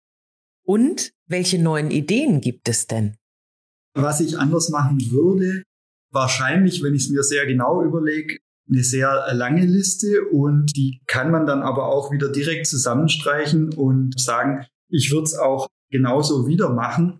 und 0.65 1.13
welche 1.27 1.59
neuen 1.59 1.91
Ideen 1.91 2.41
gibt 2.41 2.67
es 2.67 2.87
denn? 2.87 3.15
Was 3.93 4.19
ich 4.19 4.37
anders 4.37 4.69
machen 4.69 4.99
würde, 5.11 5.63
wahrscheinlich, 6.11 6.83
wenn 6.83 6.93
ich 6.93 7.03
es 7.03 7.09
mir 7.09 7.23
sehr 7.23 7.45
genau 7.45 7.81
überlege, 7.81 8.37
eine 8.69 8.83
sehr 8.83 9.33
lange 9.33 9.65
Liste 9.65 10.25
und 10.31 10.75
die 10.75 11.01
kann 11.07 11.31
man 11.31 11.45
dann 11.45 11.61
aber 11.61 11.87
auch 11.87 12.11
wieder 12.11 12.31
direkt 12.31 12.67
zusammenstreichen 12.67 13.73
und 13.73 14.19
sagen, 14.19 14.65
ich 14.89 15.11
würde 15.11 15.25
es 15.25 15.35
auch 15.37 15.67
genauso 15.91 16.47
wieder 16.47 16.69
machen. 16.69 17.19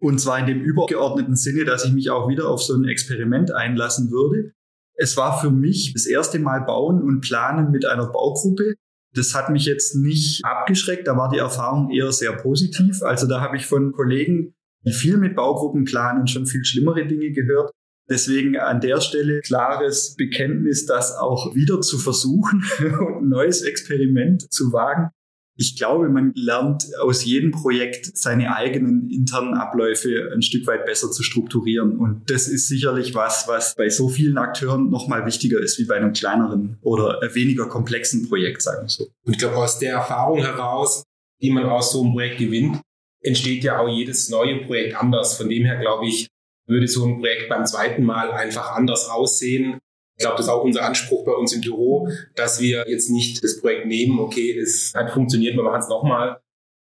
Und 0.00 0.18
zwar 0.18 0.38
in 0.38 0.46
dem 0.46 0.60
übergeordneten 0.60 1.36
Sinne, 1.36 1.64
dass 1.64 1.84
ich 1.84 1.92
mich 1.92 2.10
auch 2.10 2.28
wieder 2.28 2.48
auf 2.48 2.62
so 2.62 2.74
ein 2.74 2.84
Experiment 2.84 3.52
einlassen 3.52 4.10
würde. 4.10 4.52
Es 4.94 5.16
war 5.16 5.40
für 5.40 5.50
mich 5.50 5.92
das 5.92 6.06
erste 6.06 6.38
Mal 6.38 6.60
Bauen 6.60 7.02
und 7.02 7.20
Planen 7.20 7.70
mit 7.70 7.86
einer 7.86 8.06
Baugruppe. 8.06 8.74
Das 9.14 9.34
hat 9.34 9.50
mich 9.50 9.66
jetzt 9.66 9.94
nicht 9.96 10.44
abgeschreckt, 10.44 11.06
da 11.06 11.16
war 11.16 11.30
die 11.30 11.38
Erfahrung 11.38 11.90
eher 11.90 12.12
sehr 12.12 12.32
positiv. 12.32 13.02
Also 13.02 13.26
da 13.26 13.40
habe 13.40 13.56
ich 13.56 13.66
von 13.66 13.92
Kollegen, 13.92 14.54
die 14.84 14.92
viel 14.92 15.16
mit 15.16 15.36
Baugruppen 15.36 15.84
planen, 15.84 16.26
schon 16.26 16.46
viel 16.46 16.64
schlimmere 16.64 17.06
Dinge 17.06 17.32
gehört. 17.32 17.72
Deswegen 18.10 18.56
an 18.58 18.80
der 18.80 19.00
Stelle 19.00 19.40
klares 19.40 20.16
Bekenntnis, 20.16 20.84
das 20.84 21.16
auch 21.16 21.54
wieder 21.54 21.80
zu 21.80 21.96
versuchen 21.96 22.64
und 22.80 23.24
ein 23.24 23.28
neues 23.28 23.62
Experiment 23.62 24.52
zu 24.52 24.72
wagen. 24.72 25.10
Ich 25.56 25.76
glaube, 25.76 26.08
man 26.08 26.32
lernt 26.34 26.86
aus 27.00 27.24
jedem 27.24 27.50
Projekt 27.50 28.16
seine 28.16 28.56
eigenen 28.56 29.10
internen 29.10 29.54
Abläufe 29.54 30.30
ein 30.34 30.40
Stück 30.40 30.66
weit 30.66 30.86
besser 30.86 31.10
zu 31.10 31.22
strukturieren. 31.22 31.98
Und 31.98 32.30
das 32.30 32.48
ist 32.48 32.66
sicherlich 32.66 33.14
was, 33.14 33.46
was 33.46 33.76
bei 33.76 33.90
so 33.90 34.08
vielen 34.08 34.38
Akteuren 34.38 34.88
nochmal 34.88 35.26
wichtiger 35.26 35.60
ist 35.60 35.78
wie 35.78 35.84
bei 35.84 35.96
einem 35.96 36.14
kleineren 36.14 36.78
oder 36.80 37.20
weniger 37.34 37.66
komplexen 37.66 38.26
Projekt, 38.28 38.62
sagen 38.62 38.86
wir 38.86 38.88
so. 38.88 39.08
Und 39.26 39.34
ich 39.34 39.38
glaube, 39.38 39.56
aus 39.56 39.78
der 39.78 39.92
Erfahrung 39.92 40.38
heraus, 40.38 41.04
die 41.42 41.50
man 41.50 41.66
aus 41.66 41.92
so 41.92 42.02
einem 42.02 42.12
Projekt 42.12 42.38
gewinnt, 42.38 42.80
entsteht 43.22 43.62
ja 43.62 43.78
auch 43.78 43.88
jedes 43.88 44.30
neue 44.30 44.64
Projekt 44.64 44.96
anders. 44.96 45.36
Von 45.36 45.50
dem 45.50 45.64
her, 45.64 45.78
glaube 45.78 46.06
ich, 46.06 46.26
würde 46.70 46.88
so 46.88 47.04
ein 47.04 47.18
Projekt 47.18 47.48
beim 47.48 47.66
zweiten 47.66 48.04
Mal 48.04 48.32
einfach 48.32 48.72
anders 48.72 49.08
aussehen 49.08 49.80
ich 50.20 50.24
glaube, 50.24 50.36
das 50.36 50.48
ist 50.48 50.52
auch 50.52 50.64
unser 50.64 50.84
Anspruch 50.84 51.24
bei 51.24 51.32
uns 51.32 51.54
im 51.54 51.62
Büro, 51.62 52.06
dass 52.34 52.60
wir 52.60 52.84
jetzt 52.86 53.08
nicht 53.08 53.42
das 53.42 53.58
Projekt 53.58 53.86
nehmen, 53.86 54.18
okay, 54.18 54.54
es 54.54 54.92
hat 54.94 55.12
funktioniert, 55.12 55.56
wir 55.56 55.62
machen 55.62 55.80
es 55.80 55.88
nochmal. 55.88 56.42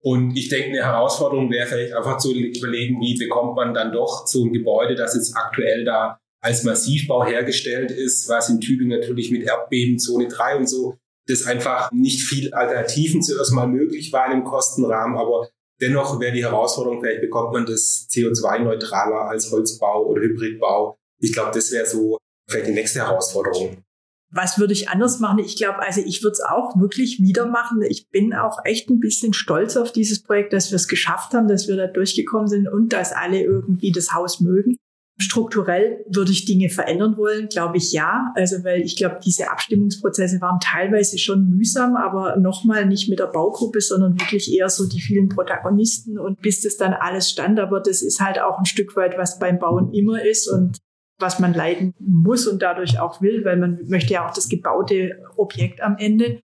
Und 0.01 0.37
ich 0.37 0.47
denke, 0.47 0.69
eine 0.69 0.85
Herausforderung 0.85 1.51
wäre 1.51 1.67
vielleicht 1.67 1.91
einfach 1.91 2.19
zu 2.19 2.33
überlegen, 2.33 3.01
wie 3.01 3.17
bekommt 3.17 3.57
man 3.57 3.73
dann 3.73 3.91
doch 3.91 4.25
so 4.27 4.45
ein 4.45 4.53
Gebäude, 4.53 4.95
das 4.95 5.13
jetzt 5.13 5.35
aktuell 5.35 5.83
da 5.83 6.21
als 6.41 6.63
Massivbau 6.63 7.25
hergestellt 7.25 7.91
ist, 7.91 8.29
was 8.29 8.47
in 8.47 8.61
Tübingen 8.61 8.97
natürlich 8.97 9.29
mit 9.29 9.43
Erdbeben 9.43 9.99
Zone 9.99 10.29
3 10.29 10.59
und 10.59 10.69
so, 10.69 10.95
das 11.27 11.45
einfach 11.45 11.91
nicht 11.91 12.21
viel 12.21 12.53
Alternativen 12.53 13.21
zuerst 13.21 13.51
mal 13.51 13.67
möglich 13.67 14.13
war 14.13 14.31
im 14.31 14.45
Kostenrahmen, 14.45 15.17
aber 15.17 15.49
dennoch 15.81 16.19
wäre 16.19 16.33
die 16.33 16.43
Herausforderung, 16.43 17.01
vielleicht 17.01 17.21
bekommt 17.21 17.53
man 17.53 17.65
das 17.65 18.07
CO2-neutraler 18.09 19.29
als 19.29 19.51
Holzbau 19.51 20.05
oder 20.05 20.21
Hybridbau. 20.21 20.97
Ich 21.19 21.33
glaube, 21.33 21.51
das 21.53 21.71
wäre 21.71 21.85
so 21.85 22.17
vielleicht 22.49 22.67
die 22.67 22.73
nächste 22.73 22.99
Herausforderung? 22.99 23.83
Was 24.29 24.59
würde 24.59 24.73
ich 24.73 24.89
anders 24.89 25.19
machen? 25.19 25.39
Ich 25.39 25.55
glaube, 25.55 25.79
also 25.79 26.01
ich 26.01 26.21
würde 26.21 26.33
es 26.33 26.41
auch 26.41 26.77
wirklich 26.77 27.19
wieder 27.21 27.45
machen. 27.45 27.81
Ich 27.83 28.09
bin 28.09 28.33
auch 28.33 28.59
echt 28.65 28.89
ein 28.89 28.99
bisschen 28.99 29.33
stolz 29.33 29.77
auf 29.77 29.93
dieses 29.93 30.21
Projekt, 30.21 30.51
dass 30.51 30.69
wir 30.71 30.75
es 30.75 30.89
geschafft 30.89 31.33
haben, 31.33 31.47
dass 31.47 31.69
wir 31.69 31.77
da 31.77 31.87
durchgekommen 31.87 32.47
sind 32.47 32.67
und 32.67 32.91
dass 32.91 33.13
alle 33.13 33.41
irgendwie 33.41 33.91
das 33.91 34.13
Haus 34.13 34.41
mögen. 34.41 34.77
Strukturell 35.19 36.05
würde 36.07 36.31
ich 36.31 36.45
Dinge 36.45 36.69
verändern 36.69 37.17
wollen, 37.17 37.47
glaube 37.47 37.77
ich 37.77 37.91
ja. 37.91 38.31
Also 38.35 38.63
weil 38.63 38.81
ich 38.81 38.95
glaube, 38.95 39.19
diese 39.25 39.49
Abstimmungsprozesse 39.49 40.39
waren 40.41 40.59
teilweise 40.59 41.17
schon 41.17 41.49
mühsam, 41.49 41.95
aber 41.95 42.37
nochmal 42.37 42.85
nicht 42.85 43.09
mit 43.09 43.17
der 43.17 43.27
Baugruppe, 43.27 43.81
sondern 43.81 44.19
wirklich 44.19 44.53
eher 44.53 44.69
so 44.69 44.87
die 44.87 45.01
vielen 45.01 45.29
Protagonisten 45.29 46.19
und 46.19 46.39
bis 46.41 46.61
das 46.61 46.77
dann 46.77 46.93
alles 46.93 47.31
stand. 47.31 47.59
Aber 47.59 47.79
das 47.79 48.03
ist 48.03 48.19
halt 48.19 48.39
auch 48.39 48.59
ein 48.59 48.65
Stück 48.65 48.95
weit, 48.95 49.17
was 49.17 49.39
beim 49.39 49.57
Bauen 49.57 49.91
immer 49.91 50.23
ist 50.23 50.47
und 50.47 50.77
was 51.19 51.39
man 51.39 51.55
leiden 51.55 51.95
muss 51.99 52.45
und 52.45 52.61
dadurch 52.61 52.99
auch 52.99 53.19
will, 53.19 53.43
weil 53.43 53.57
man 53.57 53.79
möchte 53.87 54.13
ja 54.13 54.27
auch 54.27 54.33
das 54.33 54.49
gebaute 54.49 55.17
Objekt 55.35 55.81
am 55.81 55.97
Ende. 55.97 56.41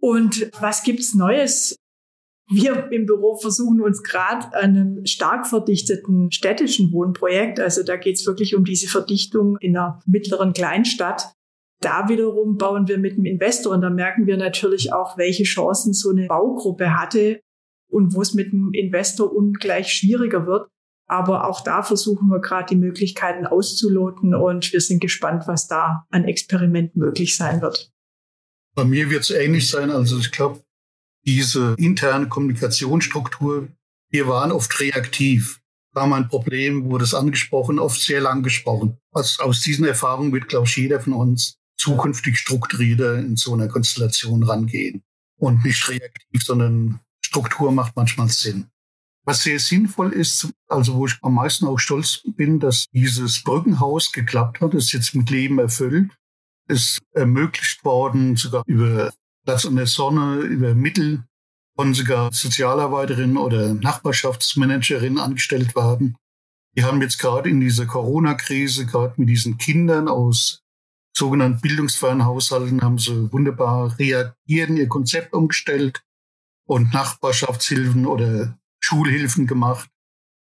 Und 0.00 0.50
was 0.60 0.82
gibt's 0.82 1.14
Neues? 1.14 1.76
Wir 2.52 2.90
im 2.90 3.06
Büro 3.06 3.36
versuchen 3.36 3.80
uns 3.80 4.02
gerade 4.02 4.54
an 4.54 4.76
einem 4.76 5.06
stark 5.06 5.46
verdichteten 5.46 6.30
städtischen 6.30 6.92
Wohnprojekt, 6.92 7.60
also 7.60 7.82
da 7.82 7.96
geht's 7.96 8.26
wirklich 8.26 8.54
um 8.54 8.64
diese 8.64 8.88
Verdichtung 8.88 9.56
in 9.60 9.76
einer 9.76 10.00
mittleren 10.06 10.52
Kleinstadt. 10.52 11.32
Da 11.80 12.08
wiederum 12.08 12.58
bauen 12.58 12.86
wir 12.86 12.98
mit 12.98 13.16
dem 13.16 13.24
Investor 13.24 13.72
und 13.72 13.80
da 13.80 13.90
merken 13.90 14.26
wir 14.26 14.36
natürlich 14.36 14.92
auch, 14.92 15.18
welche 15.18 15.44
Chancen 15.44 15.92
so 15.92 16.10
eine 16.10 16.26
Baugruppe 16.26 16.96
hatte 16.96 17.40
und 17.90 18.14
wo 18.14 18.22
es 18.22 18.34
mit 18.34 18.52
dem 18.52 18.72
Investor 18.72 19.34
ungleich 19.34 19.92
schwieriger 19.92 20.46
wird. 20.46 20.68
Aber 21.08 21.48
auch 21.48 21.62
da 21.62 21.82
versuchen 21.82 22.28
wir 22.28 22.40
gerade 22.40 22.66
die 22.70 22.80
Möglichkeiten 22.80 23.46
auszuloten 23.46 24.34
und 24.34 24.72
wir 24.72 24.80
sind 24.80 25.00
gespannt, 25.00 25.44
was 25.46 25.66
da 25.66 26.06
an 26.10 26.24
Experiment 26.24 26.96
möglich 26.96 27.36
sein 27.36 27.60
wird. 27.60 27.90
Bei 28.74 28.84
mir 28.84 29.10
wird 29.10 29.22
es 29.22 29.30
ähnlich 29.30 29.68
sein. 29.68 29.90
Also 29.90 30.18
ich 30.18 30.30
glaube, 30.30 30.62
diese 31.24 31.74
interne 31.78 32.28
Kommunikationsstruktur, 32.28 33.68
wir 34.10 34.28
waren 34.28 34.52
oft 34.52 34.78
reaktiv. 34.80 35.60
War 35.94 36.06
mal 36.06 36.22
ein 36.22 36.28
Problem, 36.28 36.84
wurde 36.84 37.04
es 37.04 37.14
angesprochen, 37.14 37.78
oft 37.78 38.00
sehr 38.00 38.20
lang 38.20 38.42
gesprochen. 38.42 38.98
Also 39.12 39.42
aus 39.42 39.60
diesen 39.60 39.84
Erfahrungen 39.84 40.32
wird, 40.32 40.48
glaube 40.48 40.66
ich, 40.66 40.76
jeder 40.76 41.00
von 41.00 41.12
uns 41.12 41.58
zukünftig 41.76 42.38
strukturierter 42.38 43.18
in 43.18 43.36
so 43.36 43.52
einer 43.54 43.68
Konstellation 43.68 44.42
rangehen. 44.42 45.02
Und 45.36 45.64
nicht 45.64 45.88
reaktiv, 45.88 46.42
sondern 46.44 47.00
Struktur 47.20 47.72
macht 47.72 47.96
manchmal 47.96 48.28
Sinn. 48.28 48.68
Was 49.24 49.42
sehr 49.42 49.58
sinnvoll 49.58 50.12
ist, 50.12 50.48
also 50.68 50.94
wo 50.94 51.06
ich 51.06 51.16
am 51.22 51.34
meisten 51.34 51.66
auch 51.66 51.78
stolz 51.78 52.22
bin, 52.36 52.58
dass 52.58 52.86
dieses 52.92 53.42
Brückenhaus 53.42 54.12
geklappt 54.12 54.60
hat, 54.60 54.74
ist 54.74 54.92
jetzt 54.92 55.14
mit 55.14 55.30
Leben 55.30 55.58
erfüllt, 55.58 56.10
ist 56.68 57.00
ermöglicht 57.12 57.84
worden, 57.84 58.36
sogar 58.36 58.62
über 58.66 59.12
Platz 59.44 59.66
an 59.66 59.76
der 59.76 59.86
Sonne, 59.86 60.40
über 60.42 60.74
Mittel 60.74 61.24
von 61.76 61.94
sogar 61.94 62.32
Sozialarbeiterin 62.32 63.36
oder 63.36 63.74
Nachbarschaftsmanagerin 63.74 65.18
angestellt 65.18 65.74
werden. 65.74 66.16
Die 66.76 66.84
haben 66.84 67.02
jetzt 67.02 67.18
gerade 67.18 67.50
in 67.50 67.60
dieser 67.60 67.86
Corona-Krise, 67.86 68.86
gerade 68.86 69.14
mit 69.16 69.28
diesen 69.28 69.58
Kindern 69.58 70.08
aus 70.08 70.62
sogenannten 71.14 71.60
bildungsfernen 71.60 72.24
Haushalten, 72.24 72.82
haben 72.82 72.98
sie 72.98 73.32
wunderbar 73.32 73.98
reagiert, 73.98 74.70
ihr 74.70 74.88
Konzept 74.88 75.34
umgestellt 75.34 76.02
und 76.66 76.92
Nachbarschaftshilfen 76.94 78.06
oder 78.06 78.58
Schulhilfen 78.80 79.46
gemacht. 79.46 79.90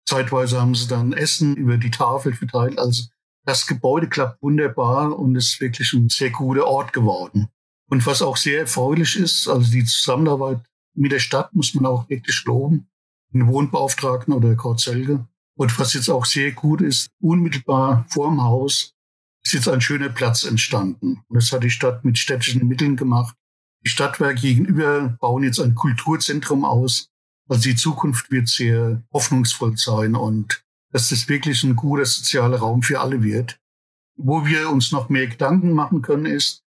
Zeitweise 0.06 0.62
haben 0.62 0.76
sie 0.76 0.88
dann 0.88 1.14
Essen 1.14 1.56
über 1.56 1.78
die 1.78 1.92
Tafel 1.92 2.34
verteilt. 2.34 2.80
Also 2.80 3.04
das 3.46 3.68
Gebäude 3.68 4.08
klappt 4.08 4.42
wunderbar 4.42 5.18
und 5.18 5.36
ist 5.36 5.60
wirklich 5.60 5.92
ein 5.94 6.10
sehr 6.10 6.30
guter 6.30 6.66
Ort 6.66 6.94
geworden. 6.94 7.50
Und 7.94 8.08
was 8.08 8.24
auch 8.24 8.38
sehr 8.38 8.62
erfreulich 8.62 9.16
ist, 9.20 9.48
also 9.48 9.72
die 9.72 9.86
Zusammenarbeit 9.86 10.66
mit 10.96 11.12
der 11.12 11.20
Stadt 11.20 11.54
muss 11.54 11.76
man 11.76 11.86
auch 11.86 12.10
wirklich 12.10 12.44
loben. 12.46 12.88
Den 13.32 13.46
Wohnbeauftragten 13.46 14.34
oder 14.34 14.56
Kurt 14.56 14.80
Selge. 14.80 15.28
Und 15.56 15.78
was 15.78 15.94
jetzt 15.94 16.10
auch 16.10 16.26
sehr 16.26 16.54
gut 16.54 16.82
ist, 16.82 17.12
unmittelbar 17.22 18.08
vorm 18.10 18.42
Haus 18.42 18.96
ist 19.46 19.54
jetzt 19.54 19.70
ein 19.70 19.80
schöner 19.80 20.10
Platz 20.10 20.44
entstanden. 20.44 21.24
Und 21.28 21.36
das 21.36 21.52
hat 21.52 21.62
die 21.62 21.70
Stadt 21.70 22.04
mit 22.04 22.18
städtischen 22.18 22.68
Mitteln 22.68 22.96
gemacht. 22.96 23.36
Die 23.86 23.92
Stadtwerke 23.92 24.42
gegenüber 24.42 25.16
bauen 25.22 25.44
jetzt 25.44 25.60
ein 25.60 25.76
Kulturzentrum 25.76 26.66
aus, 26.66 27.12
also 27.48 27.62
die 27.62 27.76
Zukunft 27.76 28.32
wird 28.32 28.48
sehr 28.48 29.04
hoffnungsvoll 29.14 29.78
sein 29.78 30.16
und 30.16 30.64
dass 30.92 31.10
das 31.10 31.30
wirklich 31.30 31.64
ein 31.64 31.76
guter 31.76 32.06
sozialer 32.06 32.58
Raum 32.58 32.82
für 32.82 33.02
alle 33.02 33.22
wird. 33.22 33.60
Wo 34.16 34.48
wir 34.48 34.72
uns 34.72 34.92
noch 34.92 35.10
mehr 35.10 35.28
Gedanken 35.28 35.74
machen 35.74 36.02
können, 36.02 36.26
ist, 36.26 36.63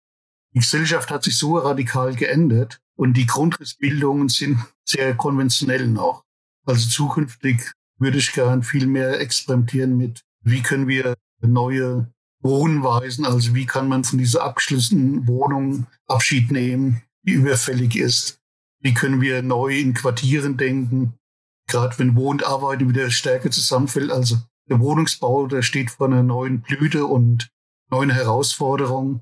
die 0.57 0.61
Gesellschaft 0.61 1.11
hat 1.11 1.23
sich 1.23 1.37
so 1.37 1.59
radikal 1.59 2.15
geändert 2.15 2.81
und 2.97 3.13
die 3.19 3.27
Grundrissbildungen 3.27 4.31
sind 4.31 4.59
sehr 4.87 5.15
konventionell 5.15 5.87
noch. 5.87 6.25
Also 6.65 6.89
zukünftig 6.89 7.73
würde 7.99 8.17
ich 8.17 8.33
gern 8.33 8.63
viel 8.63 8.87
mehr 8.87 9.21
experimentieren 9.21 9.99
mit, 9.99 10.23
wie 10.41 10.63
können 10.63 10.89
wir 10.89 11.15
neue 11.43 12.11
Wohnweisen, 12.41 13.27
also 13.27 13.55
wie 13.55 13.67
kann 13.67 13.87
man 13.87 14.05
von 14.05 14.19
dieser 14.19 14.45
abgeschlossenen 14.45 15.27
Wohnung 15.27 15.89
Abschied 16.07 16.51
nehmen, 16.51 17.03
die 17.23 17.33
überfällig 17.33 17.95
ist. 17.95 18.39
Wie 18.81 18.95
können 18.95 19.21
wir 19.21 19.43
neu 19.43 19.79
in 19.79 19.93
Quartieren 19.93 20.57
denken, 20.57 21.19
gerade 21.67 21.99
wenn 21.99 22.17
Wohn 22.17 22.37
und 22.37 22.47
Arbeit 22.47 22.81
wieder 22.81 23.11
stärker 23.11 23.51
zusammenfällt. 23.51 24.11
Also 24.11 24.39
der 24.71 24.81
Wohnungsbau, 24.81 25.49
der 25.49 25.61
steht 25.61 25.91
vor 25.91 26.07
einer 26.07 26.23
neuen 26.23 26.63
Blüte 26.63 27.05
und 27.05 27.51
neuen 27.91 28.09
Herausforderungen. 28.09 29.21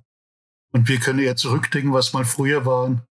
Und 0.74 0.88
wir 0.88 0.98
können 0.98 1.20
ja 1.20 1.36
zurückdenken, 1.36 1.92
was 1.92 2.12
mal 2.12 2.24
früher 2.24 2.66
war. 2.66 3.06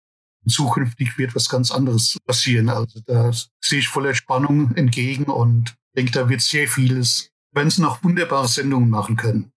Zukünftig 0.47 1.19
wird 1.19 1.35
was 1.35 1.47
ganz 1.47 1.69
anderes 1.69 2.17
passieren. 2.25 2.69
Also 2.69 2.99
da 3.05 3.31
sehe 3.63 3.79
ich 3.79 3.87
voller 3.87 4.15
Spannung 4.15 4.73
entgegen 4.75 5.25
und 5.25 5.75
denke, 5.95 6.11
da 6.11 6.27
wird 6.27 6.41
sehr 6.41 6.67
vieles, 6.67 7.29
wenn 7.53 7.67
es 7.67 7.77
noch 7.77 8.03
wunderbare 8.03 8.47
Sendungen 8.47 8.89
machen 8.89 9.15
können. 9.15 9.51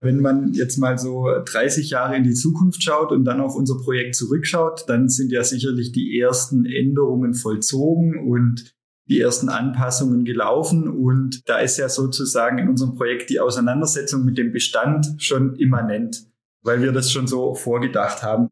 Wenn 0.00 0.20
man 0.20 0.54
jetzt 0.54 0.78
mal 0.78 0.98
so 0.98 1.28
30 1.44 1.90
Jahre 1.90 2.16
in 2.16 2.24
die 2.24 2.34
Zukunft 2.34 2.82
schaut 2.82 3.12
und 3.12 3.24
dann 3.24 3.40
auf 3.40 3.54
unser 3.54 3.76
Projekt 3.76 4.16
zurückschaut, 4.16 4.84
dann 4.86 5.10
sind 5.10 5.30
ja 5.30 5.44
sicherlich 5.44 5.92
die 5.92 6.18
ersten 6.18 6.64
Änderungen 6.64 7.34
vollzogen 7.34 8.26
und 8.26 8.74
die 9.06 9.20
ersten 9.20 9.50
Anpassungen 9.50 10.24
gelaufen. 10.24 10.88
Und 10.88 11.46
da 11.46 11.58
ist 11.58 11.76
ja 11.76 11.90
sozusagen 11.90 12.56
in 12.56 12.68
unserem 12.70 12.94
Projekt 12.94 13.28
die 13.28 13.40
Auseinandersetzung 13.40 14.24
mit 14.24 14.38
dem 14.38 14.52
Bestand 14.52 15.16
schon 15.18 15.56
immanent, 15.56 16.26
weil 16.64 16.82
wir 16.82 16.92
das 16.92 17.12
schon 17.12 17.26
so 17.26 17.54
vorgedacht 17.54 18.22
haben. 18.22 18.48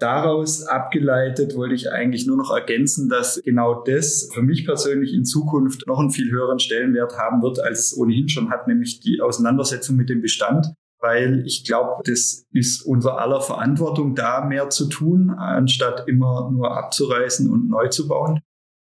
Daraus 0.00 0.64
abgeleitet 0.64 1.54
wollte 1.54 1.76
ich 1.76 1.92
eigentlich 1.92 2.26
nur 2.26 2.36
noch 2.36 2.50
ergänzen, 2.50 3.08
dass 3.08 3.40
genau 3.44 3.84
das 3.84 4.28
für 4.32 4.42
mich 4.42 4.66
persönlich 4.66 5.12
in 5.12 5.24
Zukunft 5.24 5.86
noch 5.86 6.00
einen 6.00 6.10
viel 6.10 6.32
höheren 6.32 6.58
Stellenwert 6.58 7.16
haben 7.16 7.40
wird, 7.40 7.60
als 7.60 7.78
es 7.78 7.96
ohnehin 7.96 8.28
schon 8.28 8.50
hat, 8.50 8.66
nämlich 8.66 8.98
die 8.98 9.20
Auseinandersetzung 9.20 9.94
mit 9.94 10.08
dem 10.08 10.20
Bestand 10.20 10.74
weil 11.02 11.42
ich 11.44 11.64
glaube, 11.64 12.02
das 12.04 12.46
ist 12.52 12.82
unser 12.82 13.18
aller 13.18 13.40
Verantwortung, 13.40 14.14
da 14.14 14.44
mehr 14.44 14.70
zu 14.70 14.88
tun, 14.88 15.30
anstatt 15.30 16.08
immer 16.08 16.48
nur 16.50 16.76
abzureißen 16.76 17.50
und 17.50 17.68
neu 17.68 17.88
zu 17.88 18.06
bauen. 18.06 18.40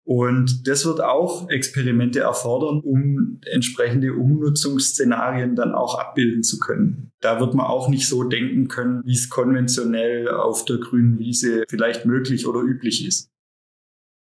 Und 0.07 0.69
das 0.69 0.87
wird 0.87 1.01
auch 1.01 1.51
Experimente 1.51 2.21
erfordern, 2.21 2.81
um 2.81 3.41
entsprechende 3.51 4.13
Umnutzungsszenarien 4.13 5.57
dann 5.57 5.75
auch 5.75 5.99
abbilden 5.99 6.45
zu 6.45 6.61
können. 6.61 7.11
Da 7.21 7.41
wird 7.41 7.55
man 7.55 7.67
auch 7.67 7.89
nicht 7.89 8.07
so 8.07 8.23
denken 8.23 8.69
können, 8.69 9.03
wie 9.05 9.15
es 9.15 9.29
konventionell 9.29 10.29
auf 10.29 10.65
der 10.65 10.79
grünen 10.79 11.19
Wiese 11.19 11.65
vielleicht 11.69 12.07
möglich 12.07 12.47
oder 12.47 12.61
üblich 12.61 13.05
ist. 13.05 13.31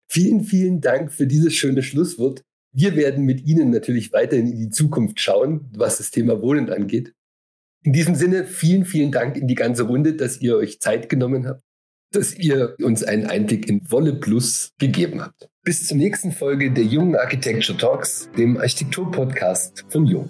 Vielen, 0.09 0.43
vielen 0.43 0.81
Dank 0.81 1.11
für 1.13 1.27
dieses 1.27 1.53
schöne 1.53 1.83
Schlusswort. 1.83 2.41
Wir 2.73 2.95
werden 2.95 3.23
mit 3.23 3.45
Ihnen 3.45 3.69
natürlich 3.69 4.11
weiterhin 4.11 4.47
in 4.47 4.57
die 4.57 4.69
Zukunft 4.71 5.19
schauen, 5.19 5.69
was 5.77 5.99
das 5.99 6.09
Thema 6.09 6.41
Wohnen 6.41 6.71
angeht. 6.71 7.13
In 7.83 7.93
diesem 7.93 8.15
Sinne, 8.15 8.45
vielen, 8.45 8.85
vielen 8.85 9.11
Dank 9.11 9.37
in 9.37 9.47
die 9.47 9.53
ganze 9.53 9.83
Runde, 9.83 10.15
dass 10.15 10.41
ihr 10.41 10.57
euch 10.57 10.79
Zeit 10.79 11.09
genommen 11.09 11.45
habt, 11.45 11.61
dass 12.11 12.35
ihr 12.35 12.75
uns 12.81 13.03
einen 13.03 13.27
Einblick 13.27 13.69
in 13.69 13.91
Wolle 13.91 14.15
Plus 14.15 14.73
gegeben 14.79 15.21
habt. 15.21 15.47
Bis 15.65 15.87
zur 15.87 15.97
nächsten 15.97 16.31
Folge 16.31 16.69
der 16.69 16.83
Jungen 16.83 17.15
Architecture 17.15 17.75
Talks, 17.75 18.29
dem 18.37 18.55
Architektur-Podcast 18.57 19.83
von 19.89 20.05
Jung. 20.05 20.29